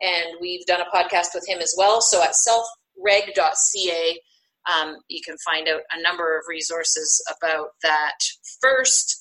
[0.00, 2.00] And we've done a podcast with him as well.
[2.00, 4.20] So at selfreg.ca,
[4.70, 8.18] um, you can find out a number of resources about that
[8.60, 9.19] first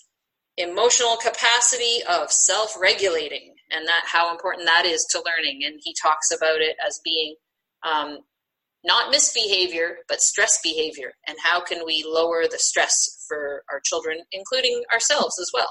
[0.60, 6.32] emotional capacity of self-regulating and that how important that is to learning and he talks
[6.32, 7.36] about it as being
[7.84, 8.20] um,
[8.84, 14.20] not misbehavior, but stress behavior, and how can we lower the stress for our children,
[14.32, 15.70] including ourselves as well.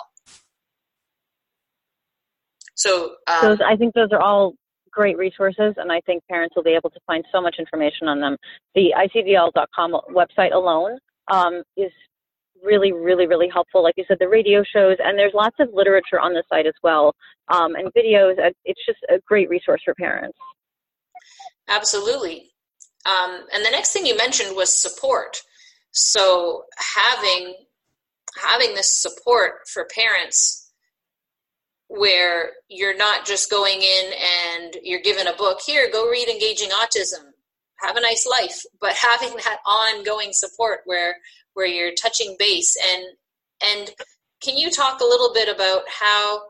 [2.74, 4.54] So, um, those, I think those are all
[4.90, 8.20] great resources, and I think parents will be able to find so much information on
[8.20, 8.36] them.
[8.74, 10.98] The ICDL.com website alone
[11.28, 11.90] um, is
[12.62, 13.82] really, really, really helpful.
[13.82, 16.74] Like you said, the radio shows, and there's lots of literature on the site as
[16.82, 17.14] well,
[17.48, 18.34] um, and videos.
[18.64, 20.38] It's just a great resource for parents.
[21.68, 22.50] Absolutely.
[23.06, 25.40] Um, and the next thing you mentioned was support.
[25.90, 26.64] So
[26.96, 27.54] having
[28.36, 30.70] having this support for parents
[31.88, 34.12] where you're not just going in
[34.52, 37.24] and you're given a book here go read engaging autism
[37.76, 41.16] have a nice life but having that ongoing support where
[41.58, 42.76] where you're touching base.
[42.94, 43.04] And
[43.60, 43.90] and
[44.40, 46.42] can you talk a little bit about how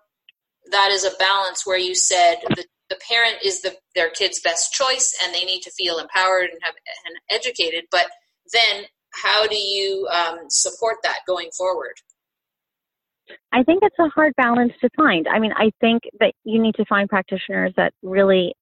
[0.71, 4.73] that is a balance where you said the the parent is the, their kid's best
[4.73, 6.75] choice and they need to feel empowered and have
[7.07, 8.07] and educated but
[8.53, 11.95] then how do you um, support that going forward?
[13.53, 15.27] I think it's a hard balance to find.
[15.27, 18.55] I mean i think that you need to find practitioners that really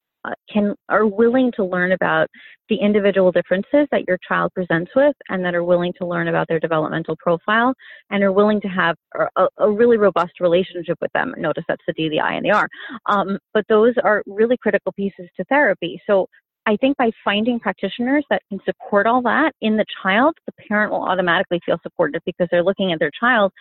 [0.53, 2.29] can are willing to learn about
[2.69, 6.49] the individual differences that your child presents with and that are willing to learn about
[6.49, 7.73] their developmental profile
[8.11, 8.97] and are willing to have
[9.37, 11.35] a, a really robust relationship with them.
[11.37, 12.69] Notice that's the d the i and the r.
[13.07, 16.01] Um, but those are really critical pieces to therapy.
[16.07, 16.27] So
[16.69, 20.91] I think by finding practitioners that can support all that in the child, the parent
[20.91, 23.53] will automatically feel supported because they're looking at their child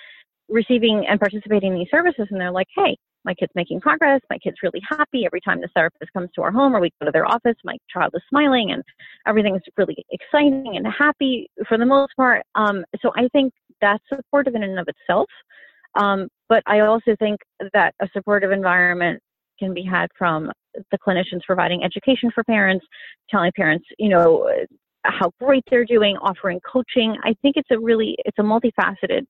[0.49, 4.21] receiving and participating in these services and they're like, hey, my kid's making progress.
[4.29, 7.05] My kid's really happy every time the therapist comes to our home or we go
[7.07, 7.55] to their office.
[7.63, 8.83] My child is smiling and
[9.27, 12.43] everything's really exciting and happy for the most part.
[12.55, 15.27] Um, so I think that's supportive in and of itself.
[15.95, 17.39] Um, but I also think
[17.73, 19.21] that a supportive environment
[19.59, 20.51] can be had from
[20.91, 22.85] the clinicians providing education for parents,
[23.29, 24.49] telling parents, you know,
[25.03, 27.15] how great they're doing, offering coaching.
[27.23, 29.25] I think it's a really, it's a multifaceted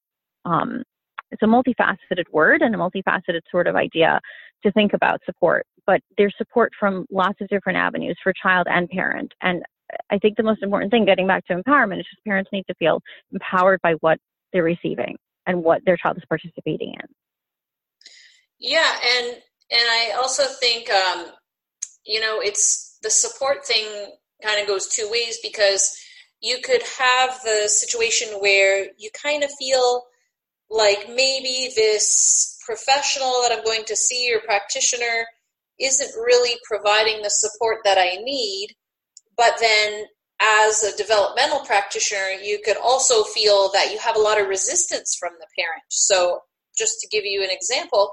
[0.45, 0.83] um,
[1.31, 4.19] it's a multifaceted word and a multifaceted sort of idea
[4.63, 5.65] to think about support.
[5.85, 9.33] But there's support from lots of different avenues for child and parent.
[9.41, 9.63] And
[10.09, 12.75] I think the most important thing, getting back to empowerment, is just parents need to
[12.75, 14.19] feel empowered by what
[14.51, 17.07] they're receiving and what their child is participating in.
[18.59, 19.27] Yeah, and
[19.71, 21.27] and I also think um,
[22.05, 25.95] you know it's the support thing kind of goes two ways because
[26.41, 30.03] you could have the situation where you kind of feel
[30.69, 35.25] like maybe this professional that I'm going to see or practitioner
[35.79, 38.69] isn't really providing the support that I need.
[39.37, 40.05] But then,
[40.41, 45.15] as a developmental practitioner, you could also feel that you have a lot of resistance
[45.19, 45.83] from the parent.
[45.89, 46.41] So,
[46.77, 48.11] just to give you an example,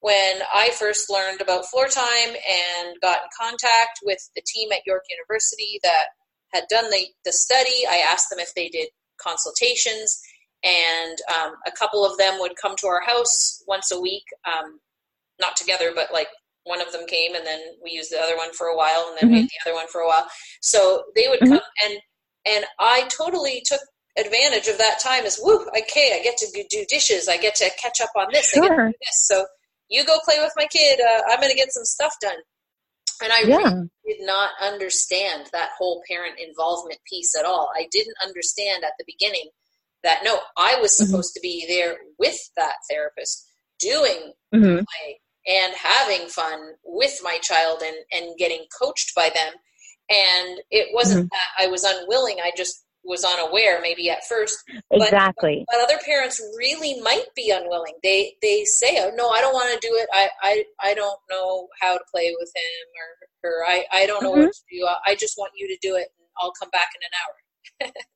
[0.00, 4.86] when I first learned about floor time and got in contact with the team at
[4.86, 6.06] York University that
[6.52, 8.88] had done the, the study, I asked them if they did
[9.20, 10.20] consultations
[10.64, 14.80] and um, a couple of them would come to our house once a week, um,
[15.40, 16.28] not together, but like
[16.64, 19.18] one of them came, and then we used the other one for a while, and
[19.18, 19.42] then mm-hmm.
[19.42, 20.26] we the other one for a while.
[20.62, 21.52] So they would mm-hmm.
[21.52, 21.98] come, and
[22.46, 23.80] and I totally took
[24.18, 27.70] advantage of that time as woo, okay, I get to do dishes, I get to
[27.82, 28.64] catch up on this, sure.
[28.64, 29.26] I get to do this.
[29.26, 29.46] So
[29.88, 32.36] you go play with my kid, uh, I'm going to get some stuff done.
[33.22, 33.56] And I yeah.
[33.56, 37.70] really did not understand that whole parent involvement piece at all.
[37.76, 39.50] I didn't understand at the beginning
[40.04, 41.06] that no, I was mm-hmm.
[41.06, 41.40] supposed mm-hmm.
[41.40, 44.76] to be there with that therapist doing mm-hmm.
[44.76, 49.52] play and having fun with my child and, and getting coached by them.
[50.08, 51.28] And it wasn't mm-hmm.
[51.32, 54.58] that I was unwilling, I just was unaware maybe at first.
[54.90, 55.64] Exactly.
[55.68, 57.94] But, but, other parents really might be unwilling.
[58.02, 60.08] They they say, oh, no, I don't want to do it.
[60.12, 63.64] I, I, I don't know how to play with him or her.
[63.66, 64.46] I, I don't know what mm-hmm.
[64.46, 64.88] to do.
[65.06, 67.92] I just want you to do it and I'll come back in an hour.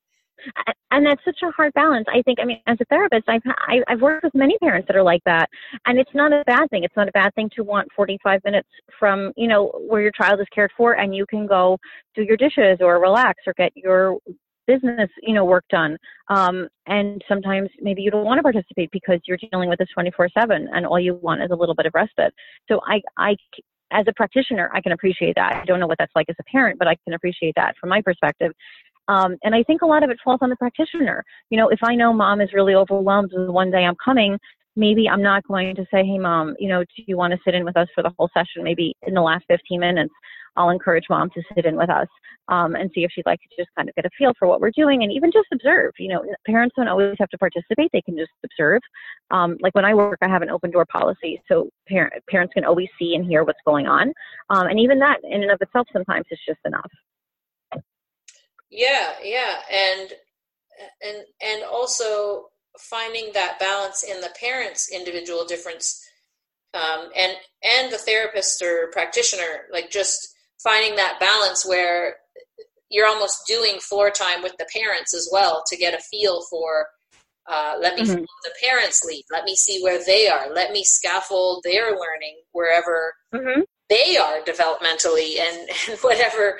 [0.90, 2.06] and that's such a hard balance.
[2.08, 2.38] I think.
[2.40, 4.96] I mean, as a therapist, I've I, have i have worked with many parents that
[4.96, 5.48] are like that,
[5.86, 6.84] and it's not a bad thing.
[6.84, 10.40] It's not a bad thing to want 45 minutes from you know where your child
[10.40, 11.78] is cared for, and you can go
[12.14, 14.18] do your dishes or relax or get your
[14.66, 15.96] business you know work done.
[16.28, 20.66] Um, and sometimes maybe you don't want to participate because you're dealing with this 24/7,
[20.72, 22.32] and all you want is a little bit of respite.
[22.68, 23.36] So I I
[23.90, 25.54] as a practitioner, I can appreciate that.
[25.54, 27.88] I don't know what that's like as a parent, but I can appreciate that from
[27.88, 28.52] my perspective.
[29.08, 31.24] Um, and I think a lot of it falls on the practitioner.
[31.50, 34.38] You know, if I know mom is really overwhelmed with one day I'm coming,
[34.76, 37.54] maybe I'm not going to say, hey, mom, you know, do you want to sit
[37.54, 38.62] in with us for the whole session?
[38.62, 40.14] Maybe in the last 15 minutes,
[40.56, 42.06] I'll encourage mom to sit in with us
[42.48, 44.60] um, and see if she'd like to just kind of get a feel for what
[44.60, 45.92] we're doing and even just observe.
[45.98, 48.80] You know, parents don't always have to participate, they can just observe.
[49.30, 52.64] Um, like when I work, I have an open door policy, so parent, parents can
[52.64, 54.12] always see and hear what's going on.
[54.50, 56.90] Um, and even that, in and of itself, sometimes is just enough.
[58.70, 60.12] Yeah, yeah, and
[61.02, 66.00] and and also finding that balance in the parent's individual difference,
[66.74, 67.32] um, and
[67.64, 72.16] and the therapist or practitioner, like just finding that balance where
[72.90, 76.86] you're almost doing floor time with the parents as well to get a feel for.
[77.50, 78.20] Uh, let me mm-hmm.
[78.20, 79.24] the parents lead.
[79.30, 80.52] Let me see where they are.
[80.52, 83.62] Let me scaffold their learning wherever mm-hmm.
[83.88, 86.58] they are developmentally, and, and whatever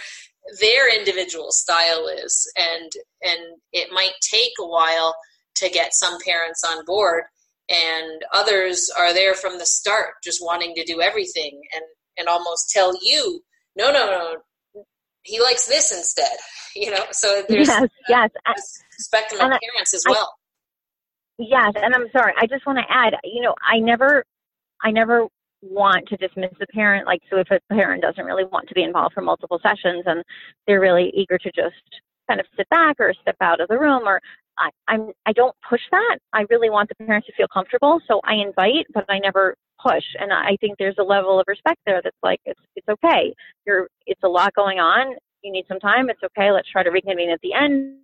[0.61, 2.91] their individual style is and
[3.23, 3.41] and
[3.73, 5.15] it might take a while
[5.55, 7.25] to get some parents on board
[7.69, 11.83] and others are there from the start just wanting to do everything and
[12.17, 13.41] and almost tell you
[13.77, 14.85] no no no
[15.23, 16.37] he likes this instead
[16.77, 18.31] you know so there's yes, yes.
[18.47, 18.55] A
[18.99, 20.33] spectrum of parents as well
[21.39, 24.25] yes and i'm sorry i just want to add you know i never
[24.83, 25.29] i never
[25.63, 27.07] want to dismiss the parent.
[27.07, 30.23] Like, so if a parent doesn't really want to be involved for multiple sessions and
[30.67, 34.03] they're really eager to just kind of sit back or step out of the room
[34.07, 34.21] or
[34.59, 36.19] I, I'm I don't push that.
[36.33, 40.05] I really want the parents to feel comfortable, so I invite, but I never push.
[40.19, 43.33] And I think there's a level of respect there that's like it's it's okay.
[43.67, 45.17] You're it's a lot going on.
[45.43, 46.11] You need some time.
[46.11, 46.51] It's okay.
[46.51, 47.99] Let's try to reconvene at the end,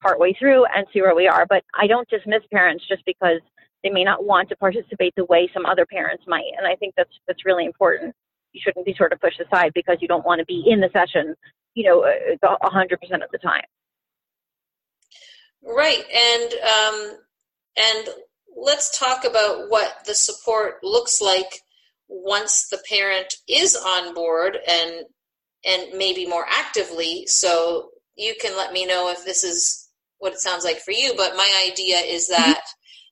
[0.00, 1.46] partway through, and see where we are.
[1.48, 3.40] But I don't dismiss parents just because
[3.82, 6.50] they may not want to participate the way some other parents might.
[6.58, 8.14] And I think that's that's really important.
[8.52, 10.90] You shouldn't be sort of pushed aside because you don't want to be in the
[10.92, 11.34] session,
[11.74, 13.64] you know, a hundred percent of the time.
[15.62, 17.16] Right, and um,
[17.76, 18.08] and
[18.56, 21.62] let's talk about what the support looks like
[22.08, 25.04] once the parent is on board and
[25.64, 27.26] and maybe more actively.
[27.26, 29.88] So you can let me know if this is
[30.18, 31.12] what it sounds like for you.
[31.16, 32.42] But my idea is mm-hmm.
[32.42, 32.62] that.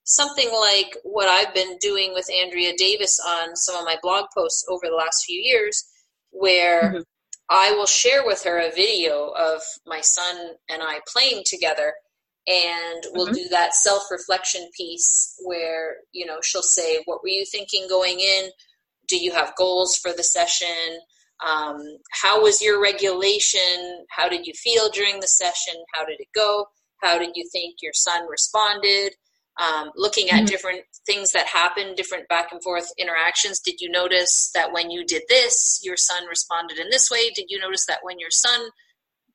[0.09, 4.64] Something like what I've been doing with Andrea Davis on some of my blog posts
[4.68, 5.85] over the last few years,
[6.31, 7.01] where mm-hmm.
[7.51, 11.92] I will share with her a video of my son and I playing together
[12.47, 13.35] and we'll mm-hmm.
[13.35, 18.51] do that self-reflection piece where you know she'll say what were you thinking going in?
[19.09, 21.01] Do you have goals for the session?
[21.47, 21.79] Um,
[22.11, 24.07] how was your regulation?
[24.11, 25.75] How did you feel during the session?
[25.94, 26.66] How did it go?
[27.03, 29.12] How did you think your son responded
[29.59, 30.47] um, looking at mm-hmm.
[30.47, 35.05] different things that happen different back and forth interactions did you notice that when you
[35.05, 38.68] did this your son responded in this way did you notice that when your son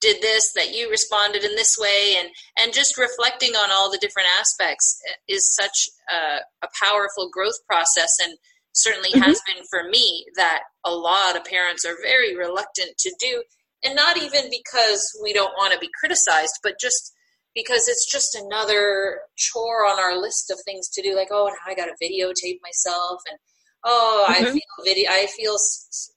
[0.04, 3.98] did this that you responded in this way and and just reflecting on all the
[3.98, 8.38] different aspects is such a, a powerful growth process and
[8.74, 9.22] certainly mm-hmm.
[9.22, 13.42] has been for me that a lot of parents are very reluctant to do
[13.84, 17.14] and not even because we don't want to be criticized but just
[17.56, 21.56] because it's just another chore on our list of things to do like oh and
[21.68, 23.40] i got to videotape myself and
[23.84, 24.46] oh mm-hmm.
[24.46, 25.58] i feel video i feel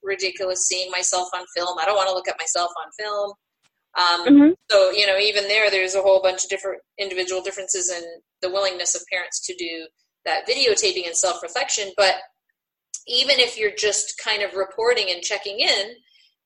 [0.03, 3.33] ridiculous seeing myself on film i don't want to look at myself on film
[3.96, 4.51] um, mm-hmm.
[4.70, 8.03] So, you know, even there, there's a whole bunch of different individual differences in
[8.42, 9.87] the willingness of parents to do
[10.27, 11.92] that videotaping and self reflection.
[11.96, 12.16] But
[13.07, 15.94] even if you're just kind of reporting and checking in,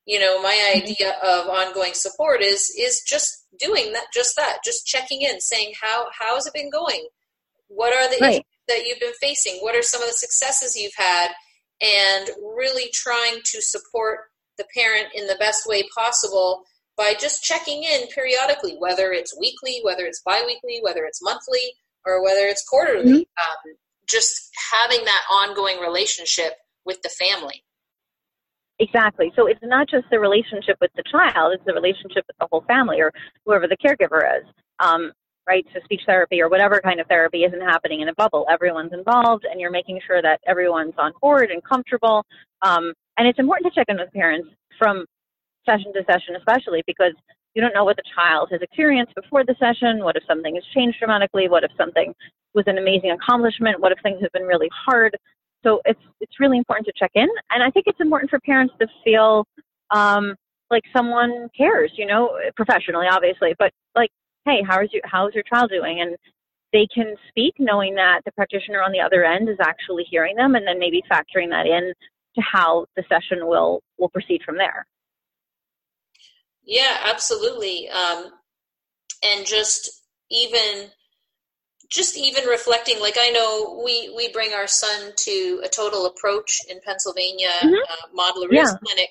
[0.05, 0.83] you know, my mm-hmm.
[0.83, 5.73] idea of ongoing support is is just doing that, just that, just checking in, saying
[5.81, 7.07] how how has it been going?
[7.67, 8.31] What are the right.
[8.31, 9.59] issues that you've been facing?
[9.61, 11.29] What are some of the successes you've had?
[11.81, 14.19] And really trying to support
[14.59, 16.63] the parent in the best way possible
[16.95, 21.73] by just checking in periodically, whether it's weekly, whether it's biweekly, whether it's monthly,
[22.05, 23.11] or whether it's quarterly.
[23.11, 23.15] Mm-hmm.
[23.17, 23.75] Um,
[24.07, 26.53] just having that ongoing relationship
[26.85, 27.63] with the family.
[28.81, 29.31] Exactly.
[29.35, 32.63] So it's not just the relationship with the child; it's the relationship with the whole
[32.67, 33.13] family or
[33.45, 34.45] whoever the caregiver is.
[34.79, 35.11] Um,
[35.47, 35.65] right?
[35.73, 38.45] So speech therapy or whatever kind of therapy isn't happening in a bubble.
[38.49, 42.25] Everyone's involved, and you're making sure that everyone's on board and comfortable.
[42.63, 45.05] Um, and it's important to check in with parents from
[45.65, 47.13] session to session, especially because
[47.53, 50.03] you don't know what the child has experienced before the session.
[50.03, 51.49] What if something has changed dramatically?
[51.49, 52.15] What if something
[52.55, 53.79] was an amazing accomplishment?
[53.79, 55.15] What if things have been really hard?
[55.63, 58.73] So it's it's really important to check in, and I think it's important for parents
[58.79, 59.45] to feel
[59.91, 60.35] um,
[60.69, 61.91] like someone cares.
[61.95, 64.09] You know, professionally, obviously, but like,
[64.45, 66.01] hey, how's your how's your child doing?
[66.01, 66.15] And
[66.73, 70.55] they can speak knowing that the practitioner on the other end is actually hearing them,
[70.55, 71.93] and then maybe factoring that in
[72.35, 74.85] to how the session will will proceed from there.
[76.63, 77.89] Yeah, absolutely.
[77.89, 78.31] Um,
[79.23, 80.89] and just even
[81.91, 86.59] just even reflecting like i know we we bring our son to a total approach
[86.69, 87.73] in pennsylvania mm-hmm.
[87.73, 88.73] uh, model yeah.
[88.83, 89.09] clinic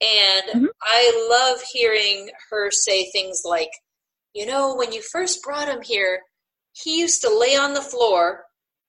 [0.00, 0.66] and mm-hmm.
[0.82, 3.70] i love hearing her say things like
[4.34, 6.20] you know when you first brought him here
[6.72, 8.44] he used to lay on the floor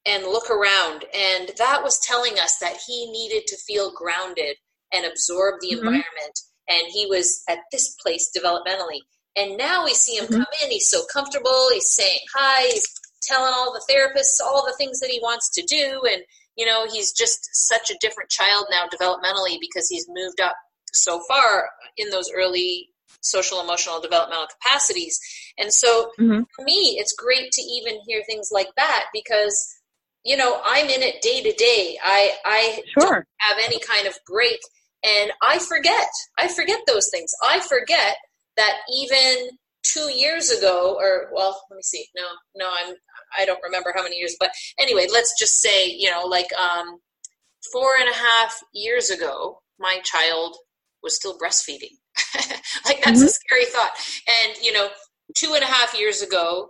[0.07, 4.55] and look around and that was telling us that he needed to feel grounded
[4.93, 5.79] and absorb the mm-hmm.
[5.79, 9.01] environment and he was at this place developmentally.
[9.35, 10.35] And now we see him mm-hmm.
[10.35, 12.87] come in, he's so comfortable, he's saying hi, he's
[13.21, 16.01] telling all the therapists all the things that he wants to do.
[16.11, 16.21] And,
[16.55, 20.55] you know, he's just such a different child now developmentally because he's moved up
[20.93, 22.89] so far in those early
[23.21, 25.19] social emotional developmental capacities.
[25.57, 26.43] And so mm-hmm.
[26.55, 29.73] for me, it's great to even hear things like that because
[30.23, 33.11] you know i'm in it day to day i i sure.
[33.11, 34.59] don't have any kind of break
[35.05, 36.07] and I forget.
[36.37, 37.31] I forget those things.
[37.43, 38.15] I forget
[38.57, 39.49] that even
[39.93, 42.05] two years ago, or well, let me see.
[42.15, 42.23] No,
[42.55, 42.95] no, I'm.
[43.37, 46.99] I don't remember how many years, but anyway, let's just say you know, like um,
[47.71, 50.55] four and a half years ago, my child
[51.03, 51.97] was still breastfeeding.
[52.85, 53.25] like that's mm-hmm.
[53.25, 53.91] a scary thought.
[54.43, 54.89] And you know,
[55.35, 56.69] two and a half years ago,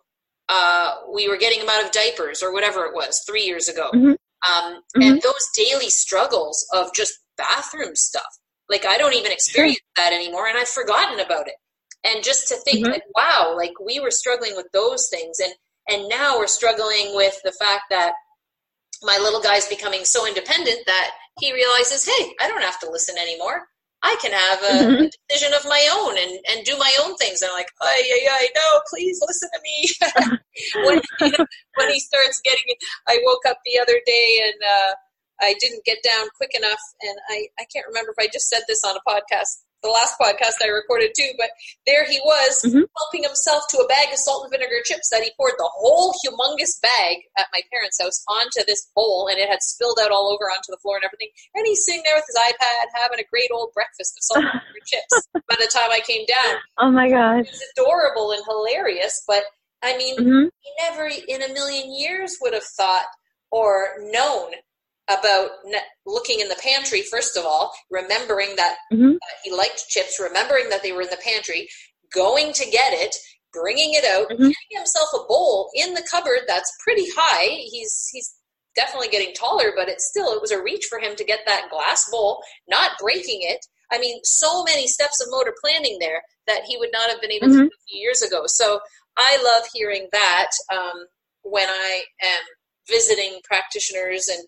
[0.50, 3.24] uh, we were getting him out of diapers or whatever it was.
[3.28, 3.89] Three years ago.
[3.94, 4.14] Mm-hmm.
[4.46, 5.02] Um, mm-hmm.
[5.02, 8.28] And those daily struggles of just bathroom stuff.
[8.70, 11.56] Like I don't even experience that anymore and I've forgotten about it.
[12.06, 12.93] And just to think mm-hmm.
[12.93, 15.53] like wow like we were struggling with those things and
[15.88, 18.14] and now we're struggling with the fact that
[19.03, 23.16] my little guy's becoming so independent that he realizes hey i don't have to listen
[23.18, 23.68] anymore
[24.03, 25.03] I can have a, mm-hmm.
[25.06, 27.41] a, decision of my own and, and do my own things.
[27.41, 30.38] And I'm like, oh, yeah, yeah, no, please listen to me.
[30.86, 32.76] when, you know, when he starts getting,
[33.08, 34.93] I woke up the other day and uh,
[35.41, 36.80] I didn't get down quick enough.
[37.01, 40.18] And I, I can't remember if I just said this on a podcast the last
[40.18, 41.54] podcast I recorded too, but
[41.86, 42.90] there he was mm-hmm.
[42.98, 46.10] helping himself to a bag of salt and vinegar chips that he poured the whole
[46.26, 50.34] humongous bag at my parents' house onto this bowl and it had spilled out all
[50.34, 51.30] over onto the floor and everything.
[51.54, 54.62] And he's sitting there with his iPad having a great old breakfast of salt and
[54.66, 55.14] vinegar chips
[55.46, 56.58] by the time I came down.
[56.82, 57.46] Oh my gosh.
[57.46, 59.46] It was adorable and hilarious, but
[59.86, 60.50] I mean, mm-hmm.
[60.50, 63.06] he never in a million years would have thought
[63.52, 64.52] or known
[65.10, 65.49] about
[66.06, 69.12] looking in the pantry first of all remembering that mm-hmm.
[69.12, 71.68] uh, he liked chips remembering that they were in the pantry
[72.14, 73.16] going to get it
[73.53, 74.43] bringing it out mm-hmm.
[74.43, 78.36] getting himself a bowl in the cupboard that's pretty high he's he's
[78.76, 81.70] definitely getting taller but it's still it was a reach for him to get that
[81.70, 86.64] glass bowl not breaking it i mean so many steps of motor planning there that
[86.68, 87.60] he would not have been able mm-hmm.
[87.60, 88.80] to do a few years ago so
[89.18, 91.06] i love hearing that um,
[91.43, 92.41] when i am
[92.89, 94.43] visiting practitioners and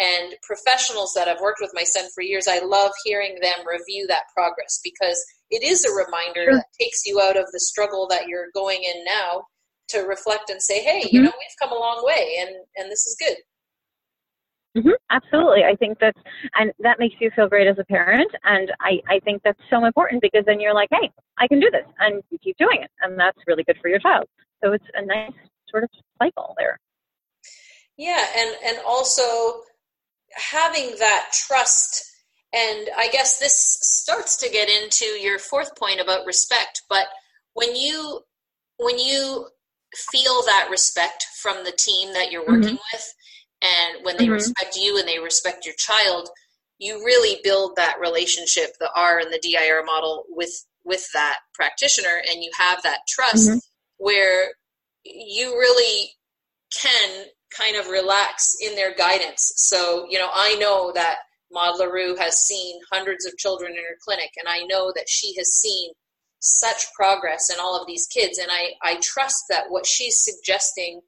[0.00, 4.06] and professionals that I've worked with my son for years, I love hearing them review
[4.08, 6.54] that progress because it is a reminder sure.
[6.54, 9.42] that takes you out of the struggle that you're going in now
[9.88, 11.16] to reflect and say, hey, mm-hmm.
[11.16, 13.36] you know, we've come a long way and, and this is good.
[14.78, 15.64] Mm-hmm, absolutely.
[15.64, 16.18] I think that's,
[16.54, 18.30] and that makes you feel great as a parent.
[18.44, 21.68] And I, I think that's so important because then you're like, hey, I can do
[21.70, 21.86] this.
[21.98, 22.90] And you keep doing it.
[23.02, 24.26] And that's really good for your child.
[24.62, 25.32] So it's a nice
[25.68, 25.90] sort of
[26.22, 26.78] cycle there.
[27.98, 28.24] Yeah.
[28.36, 29.62] And, and also,
[30.34, 32.04] having that trust
[32.52, 37.06] and i guess this starts to get into your fourth point about respect but
[37.54, 38.20] when you
[38.78, 39.46] when you
[39.94, 42.96] feel that respect from the team that you're working mm-hmm.
[42.96, 43.14] with
[43.62, 44.34] and when they mm-hmm.
[44.34, 46.28] respect you and they respect your child
[46.78, 52.22] you really build that relationship the r and the dir model with with that practitioner
[52.30, 53.58] and you have that trust mm-hmm.
[53.98, 54.52] where
[55.04, 56.10] you really
[56.80, 57.26] can
[57.56, 59.52] kind of relax in their guidance.
[59.56, 61.16] So, you know, I know that
[61.52, 65.08] Maude Le Roux has seen hundreds of children in her clinic, and I know that
[65.08, 65.90] she has seen
[66.38, 68.38] such progress in all of these kids.
[68.38, 71.00] And I, I trust that what she's suggesting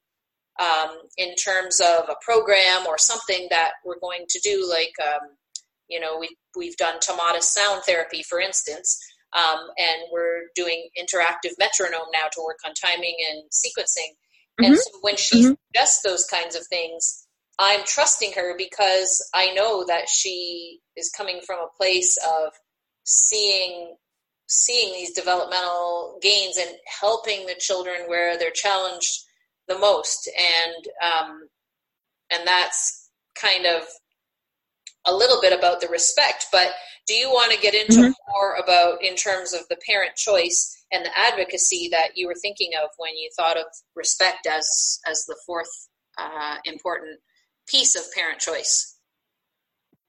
[0.60, 5.28] um, in terms of a program or something that we're going to do, like, um,
[5.88, 8.98] you know, we, we've done Tomatis sound therapy, for instance,
[9.34, 14.12] um, and we're doing interactive metronome now to work on timing and sequencing.
[14.60, 14.72] Mm-hmm.
[14.72, 15.54] And so when she mm-hmm.
[15.74, 17.26] suggests those kinds of things,
[17.58, 22.52] I'm trusting her because I know that she is coming from a place of
[23.04, 23.96] seeing
[24.48, 29.20] seeing these developmental gains and helping the children where they're challenged
[29.66, 31.48] the most and um,
[32.30, 33.82] and that's kind of
[35.06, 36.68] a little bit about the respect but
[37.06, 38.30] do you want to get into mm-hmm.
[38.30, 42.70] more about in terms of the parent choice and the advocacy that you were thinking
[42.82, 43.66] of when you thought of
[43.96, 45.88] respect as as the fourth
[46.18, 47.18] uh, important
[47.66, 48.98] piece of parent choice?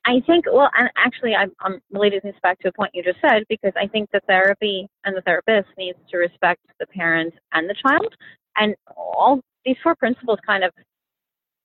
[0.05, 3.21] I think, well, and actually, I'm, I'm relating this back to a point you just
[3.21, 7.69] said because I think the therapy and the therapist needs to respect the parent and
[7.69, 8.13] the child,
[8.57, 10.71] and all these four principles kind of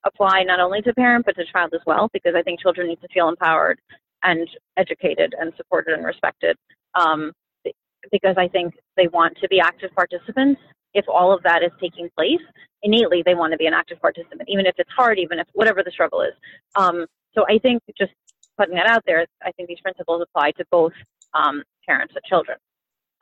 [0.05, 3.01] apply not only to parent but to child as well because I think children need
[3.01, 3.81] to feel empowered
[4.23, 6.57] and educated and supported and respected.
[6.95, 7.33] Um,
[8.11, 10.61] because I think they want to be active participants.
[10.95, 12.41] If all of that is taking place,
[12.83, 15.83] innately they want to be an active participant, even if it's hard, even if whatever
[15.83, 16.33] the struggle is.
[16.75, 18.13] Um, so I think just
[18.57, 20.93] putting that out there, I think these principles apply to both
[21.35, 22.59] um, parents and children.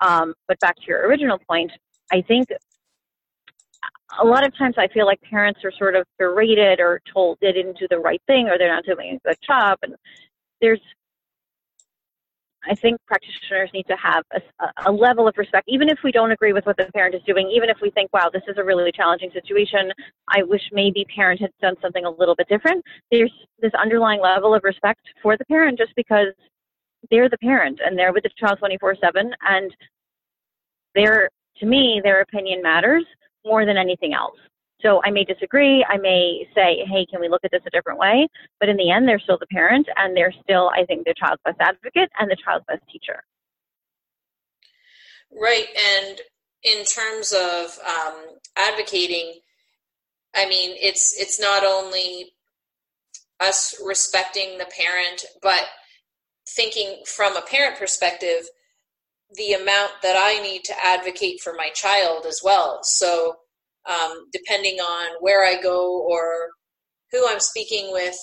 [0.01, 1.73] Um, but back to your original point,
[2.13, 2.49] I think
[4.21, 7.53] a lot of times I feel like parents are sort of berated or told they
[7.53, 9.79] didn't do the right thing or they're not doing a good job.
[9.83, 9.95] And
[10.61, 10.81] there's
[12.69, 14.41] I think practitioners need to have a,
[14.87, 17.51] a, level of respect, even if we don't agree with what the parent is doing,
[17.51, 19.93] even if we think, wow, this is a really challenging situation.
[20.29, 22.85] I wish maybe parent had done something a little bit different.
[23.11, 26.29] There's this underlying level of respect for the parent just because
[27.11, 29.33] they're the parent and they're with the child 24 7.
[29.49, 29.77] And
[30.95, 33.05] their, to me, their opinion matters
[33.45, 34.37] more than anything else.
[34.83, 35.85] So I may disagree.
[35.89, 38.29] I may say, hey, can we look at this a different way?
[38.61, 41.41] But in the end, they're still the parent and they're still, I think, the child's
[41.45, 43.23] best advocate and the child's best teacher.
[45.33, 45.67] Right.
[45.99, 46.21] And
[46.63, 49.41] in terms of um, advocating,
[50.35, 52.33] I mean, it's it's not only
[53.41, 55.65] us respecting the parent, but
[56.49, 58.49] thinking from a parent perspective,
[59.35, 62.81] the amount that I need to advocate for my child as well.
[62.83, 63.37] So,
[63.89, 66.49] um, depending on where I go or
[67.13, 68.17] who I'm speaking with,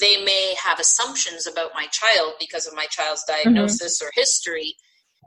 [0.00, 3.48] they may have assumptions about my child because of my child's mm-hmm.
[3.48, 4.08] diagnosis mm-hmm.
[4.08, 4.74] or history.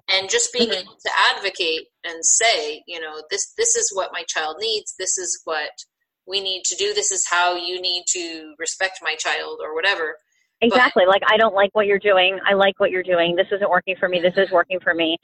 [0.09, 0.82] And just being mm-hmm.
[0.82, 4.95] able to advocate and say, you know, this this is what my child needs.
[4.97, 5.72] This is what
[6.28, 6.93] we need to do.
[6.93, 10.15] This is how you need to respect my child or whatever.
[10.61, 11.03] Exactly.
[11.05, 12.39] But, like I don't like what you're doing.
[12.47, 13.36] I like what you're doing.
[13.36, 14.19] This isn't working for me.
[14.19, 15.17] This is working for me.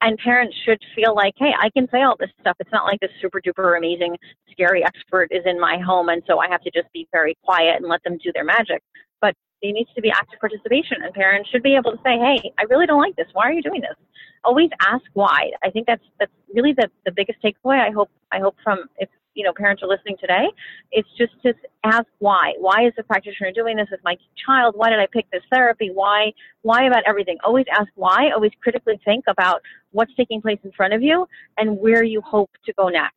[0.00, 2.56] And parents should feel like, hey, I can say all this stuff.
[2.60, 4.16] It's not like this super duper amazing,
[4.52, 7.76] scary expert is in my home, and so I have to just be very quiet
[7.76, 8.80] and let them do their magic.
[9.20, 12.52] But there needs to be active participation, and parents should be able to say, hey,
[12.58, 13.26] I really don't like this.
[13.32, 13.96] Why are you doing this?
[14.44, 15.50] Always ask why.
[15.64, 17.80] I think that's that's really the the biggest takeaway.
[17.80, 19.08] I hope I hope from if
[19.38, 20.48] you know parents are listening today
[20.90, 22.54] it's just to ask why.
[22.58, 24.16] Why is the practitioner doing this with my
[24.46, 24.74] child?
[24.76, 25.90] Why did i pick this therapy?
[25.92, 26.32] Why
[26.62, 27.38] why about everything?
[27.44, 29.62] Always ask why always critically think about
[29.92, 31.26] what's taking place in front of you
[31.56, 33.14] and where you hope to go next.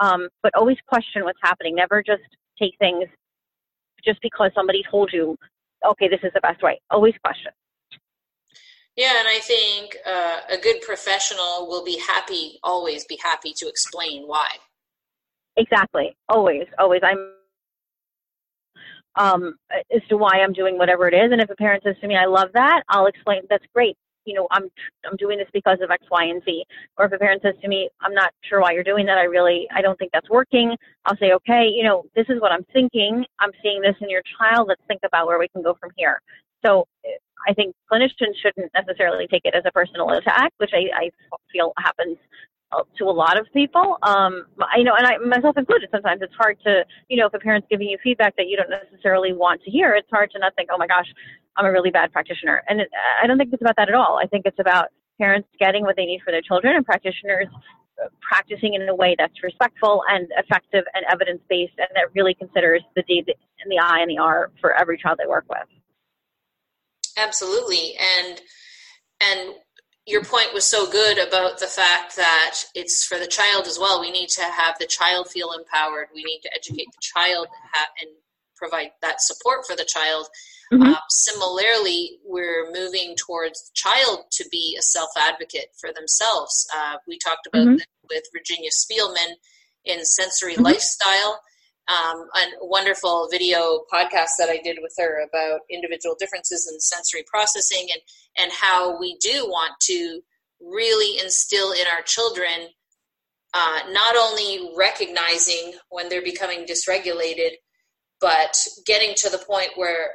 [0.00, 1.74] Um, but always question what's happening.
[1.74, 2.22] Never just
[2.58, 3.04] take things
[4.04, 5.36] just because somebody told you
[5.86, 6.80] okay this is the best way.
[6.90, 7.52] Always question.
[8.96, 13.66] Yeah, and I think uh, a good professional will be happy, always be happy to
[13.66, 14.48] explain why.
[15.56, 16.16] Exactly.
[16.28, 17.00] Always, always.
[17.02, 17.32] I'm
[19.16, 19.54] um,
[19.94, 21.32] as to why I'm doing whatever it is.
[21.32, 23.42] And if a parent says to me, "I love that," I'll explain.
[23.50, 23.96] That's great.
[24.24, 24.70] You know, I'm
[25.04, 26.64] I'm doing this because of X, Y, and Z.
[26.96, 29.18] Or if a parent says to me, "I'm not sure why you're doing that.
[29.18, 32.52] I really I don't think that's working," I'll say, "Okay, you know, this is what
[32.52, 33.24] I'm thinking.
[33.40, 34.68] I'm seeing this in your child.
[34.68, 36.20] Let's think about where we can go from here."
[36.64, 36.86] So
[37.48, 41.10] I think clinicians shouldn't necessarily take it as a personal attack, which I, I
[41.52, 42.16] feel happens
[42.98, 43.98] to a lot of people.
[44.02, 45.88] Um, I know, and I myself included.
[45.90, 48.70] Sometimes it's hard to, you know, if a parent's giving you feedback that you don't
[48.70, 51.06] necessarily want to hear, it's hard to not think, oh my gosh,
[51.56, 52.62] I'm a really bad practitioner.
[52.68, 52.88] And it,
[53.22, 54.18] I don't think it's about that at all.
[54.22, 54.86] I think it's about
[55.18, 57.46] parents getting what they need for their children and practitioners
[58.20, 62.82] practicing in a way that's respectful and effective and evidence based, and that really considers
[62.96, 65.68] the D and the I and the R for every child they work with.
[67.16, 68.40] Absolutely, and
[69.20, 69.54] and
[70.06, 74.00] your point was so good about the fact that it's for the child as well.
[74.00, 76.08] We need to have the child feel empowered.
[76.14, 77.46] We need to educate the child
[78.00, 78.10] and
[78.56, 80.26] provide that support for the child.
[80.72, 80.90] Mm-hmm.
[80.90, 86.66] Uh, similarly, we're moving towards the child to be a self advocate for themselves.
[86.74, 87.76] Uh, we talked about mm-hmm.
[88.08, 89.34] with Virginia Spielmann
[89.84, 90.64] in Sensory mm-hmm.
[90.64, 91.40] Lifestyle
[91.88, 97.24] um, a wonderful video podcast that I did with her about individual differences in sensory
[97.26, 98.00] processing and,
[98.38, 100.20] and how we do want to
[100.60, 102.68] really instill in our children
[103.54, 107.50] uh, not only recognizing when they're becoming dysregulated,
[108.20, 108.56] but
[108.86, 110.12] getting to the point where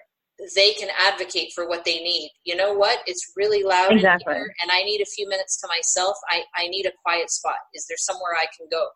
[0.55, 2.31] they can advocate for what they need.
[2.45, 2.99] You know what?
[3.05, 4.33] It's really loud exactly.
[4.33, 6.15] in here, and I need a few minutes to myself.
[6.29, 7.57] I, I need a quiet spot.
[7.73, 8.87] Is there somewhere I can go?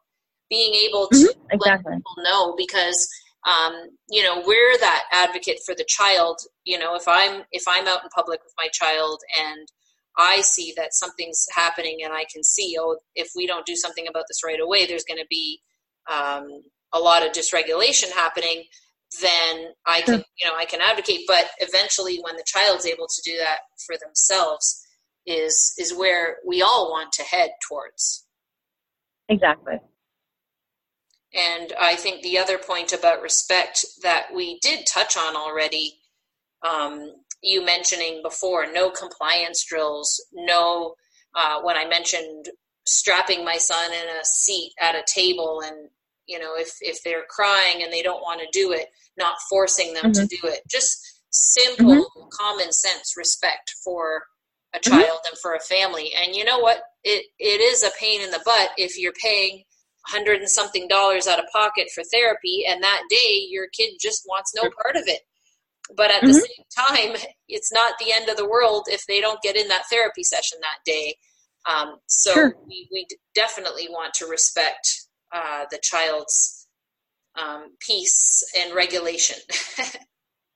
[0.52, 1.94] Being able to mm-hmm, exactly.
[1.94, 3.10] let people know because
[3.48, 3.74] um,
[4.10, 6.40] you know we're that advocate for the child.
[6.66, 9.68] You know if i'm if i'm out in public with my child and
[10.18, 14.08] i see that something's happening and i can see oh if we don't do something
[14.08, 15.60] about this right away there's going to be
[16.12, 16.62] um,
[16.94, 18.64] a lot of dysregulation happening
[19.22, 21.22] then i can you know i can advocate.
[21.28, 24.86] But eventually when the child's able to do that for themselves
[25.26, 28.28] is is where we all want to head towards.
[29.30, 29.80] Exactly
[31.34, 36.00] and I think the other point about respect that we did touch on already,
[36.68, 40.96] um, you mentioning before, no compliance drills, no,
[41.36, 42.50] uh, when I mentioned
[42.86, 45.90] strapping my son in a seat at a table and
[46.26, 49.94] you know if if they're crying and they don't want to do it not forcing
[49.94, 50.24] them mm-hmm.
[50.24, 52.28] to do it just simple mm-hmm.
[52.32, 54.24] common sense respect for
[54.74, 54.92] a mm-hmm.
[54.92, 55.28] child mm-hmm.
[55.30, 58.42] and for a family and you know what it it is a pain in the
[58.46, 59.64] butt if you're paying
[60.08, 64.24] hundred and something dollars out of pocket for therapy and that day your kid just
[64.28, 65.22] wants no part of it.
[65.96, 66.28] But at mm-hmm.
[66.28, 69.68] the same time it's not the end of the world if they don't get in
[69.68, 71.16] that therapy session that day.
[71.70, 72.56] Um, so sure.
[72.68, 74.88] we, we definitely want to respect
[75.32, 76.68] uh, the child's
[77.40, 79.38] um, peace and regulation.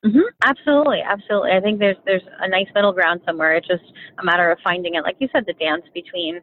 [0.06, 0.20] Mm-hmm.
[0.44, 1.02] absolutely.
[1.02, 1.50] Absolutely.
[1.50, 3.56] I think there's there's a nice middle ground somewhere.
[3.56, 3.84] It's just
[4.20, 6.42] a matter of finding it like you said the dance between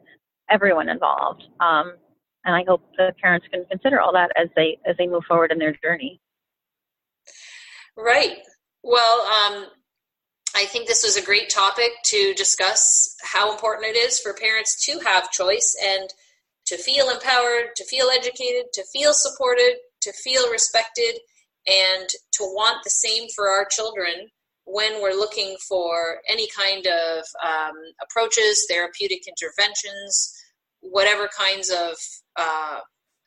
[0.49, 1.43] everyone involved.
[1.61, 1.93] Um,
[2.45, 5.51] and I hope the parents can consider all that as they as they move forward
[5.51, 6.19] in their journey.
[7.95, 8.37] Right.
[8.83, 9.67] Well, um,
[10.55, 14.85] I think this was a great topic to discuss how important it is for parents
[14.85, 16.09] to have choice and
[16.65, 21.19] to feel empowered, to feel educated, to feel supported, to feel respected,
[21.67, 24.29] and to want the same for our children
[24.65, 30.33] when we're looking for any kind of um, approaches, therapeutic interventions,
[30.81, 31.95] whatever kinds of
[32.35, 32.79] uh,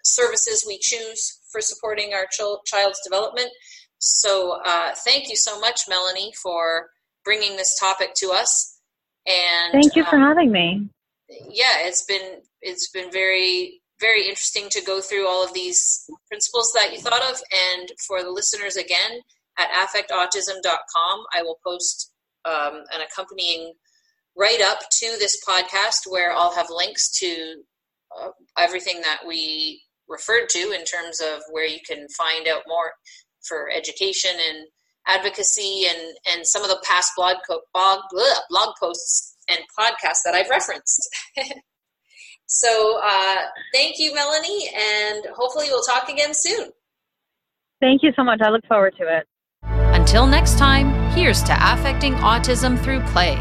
[0.05, 3.51] services we choose for supporting our ch- child's development.
[3.99, 6.91] So, uh, thank you so much, Melanie, for
[7.25, 8.79] bringing this topic to us.
[9.27, 10.89] And thank you for um, having me.
[11.29, 16.71] Yeah, it's been it's been very very interesting to go through all of these principles
[16.75, 17.41] that you thought of.
[17.79, 19.21] And for the listeners, again,
[19.59, 22.13] at affectautism.com, I will post
[22.45, 23.73] um, an accompanying
[24.37, 27.63] write up to this podcast where I'll have links to
[28.21, 32.93] uh, everything that we referred to in terms of where you can find out more
[33.47, 34.67] for education and
[35.07, 40.23] advocacy and, and some of the past blog, co- blog, bleh, blog posts and podcasts
[40.25, 41.09] that I've referenced.
[42.47, 43.37] so uh,
[43.73, 46.71] thank you, Melanie, and hopefully we'll talk again soon.
[47.81, 48.41] Thank you so much.
[48.43, 49.27] I look forward to it.
[49.95, 53.37] Until next time, here's to affecting autism through play.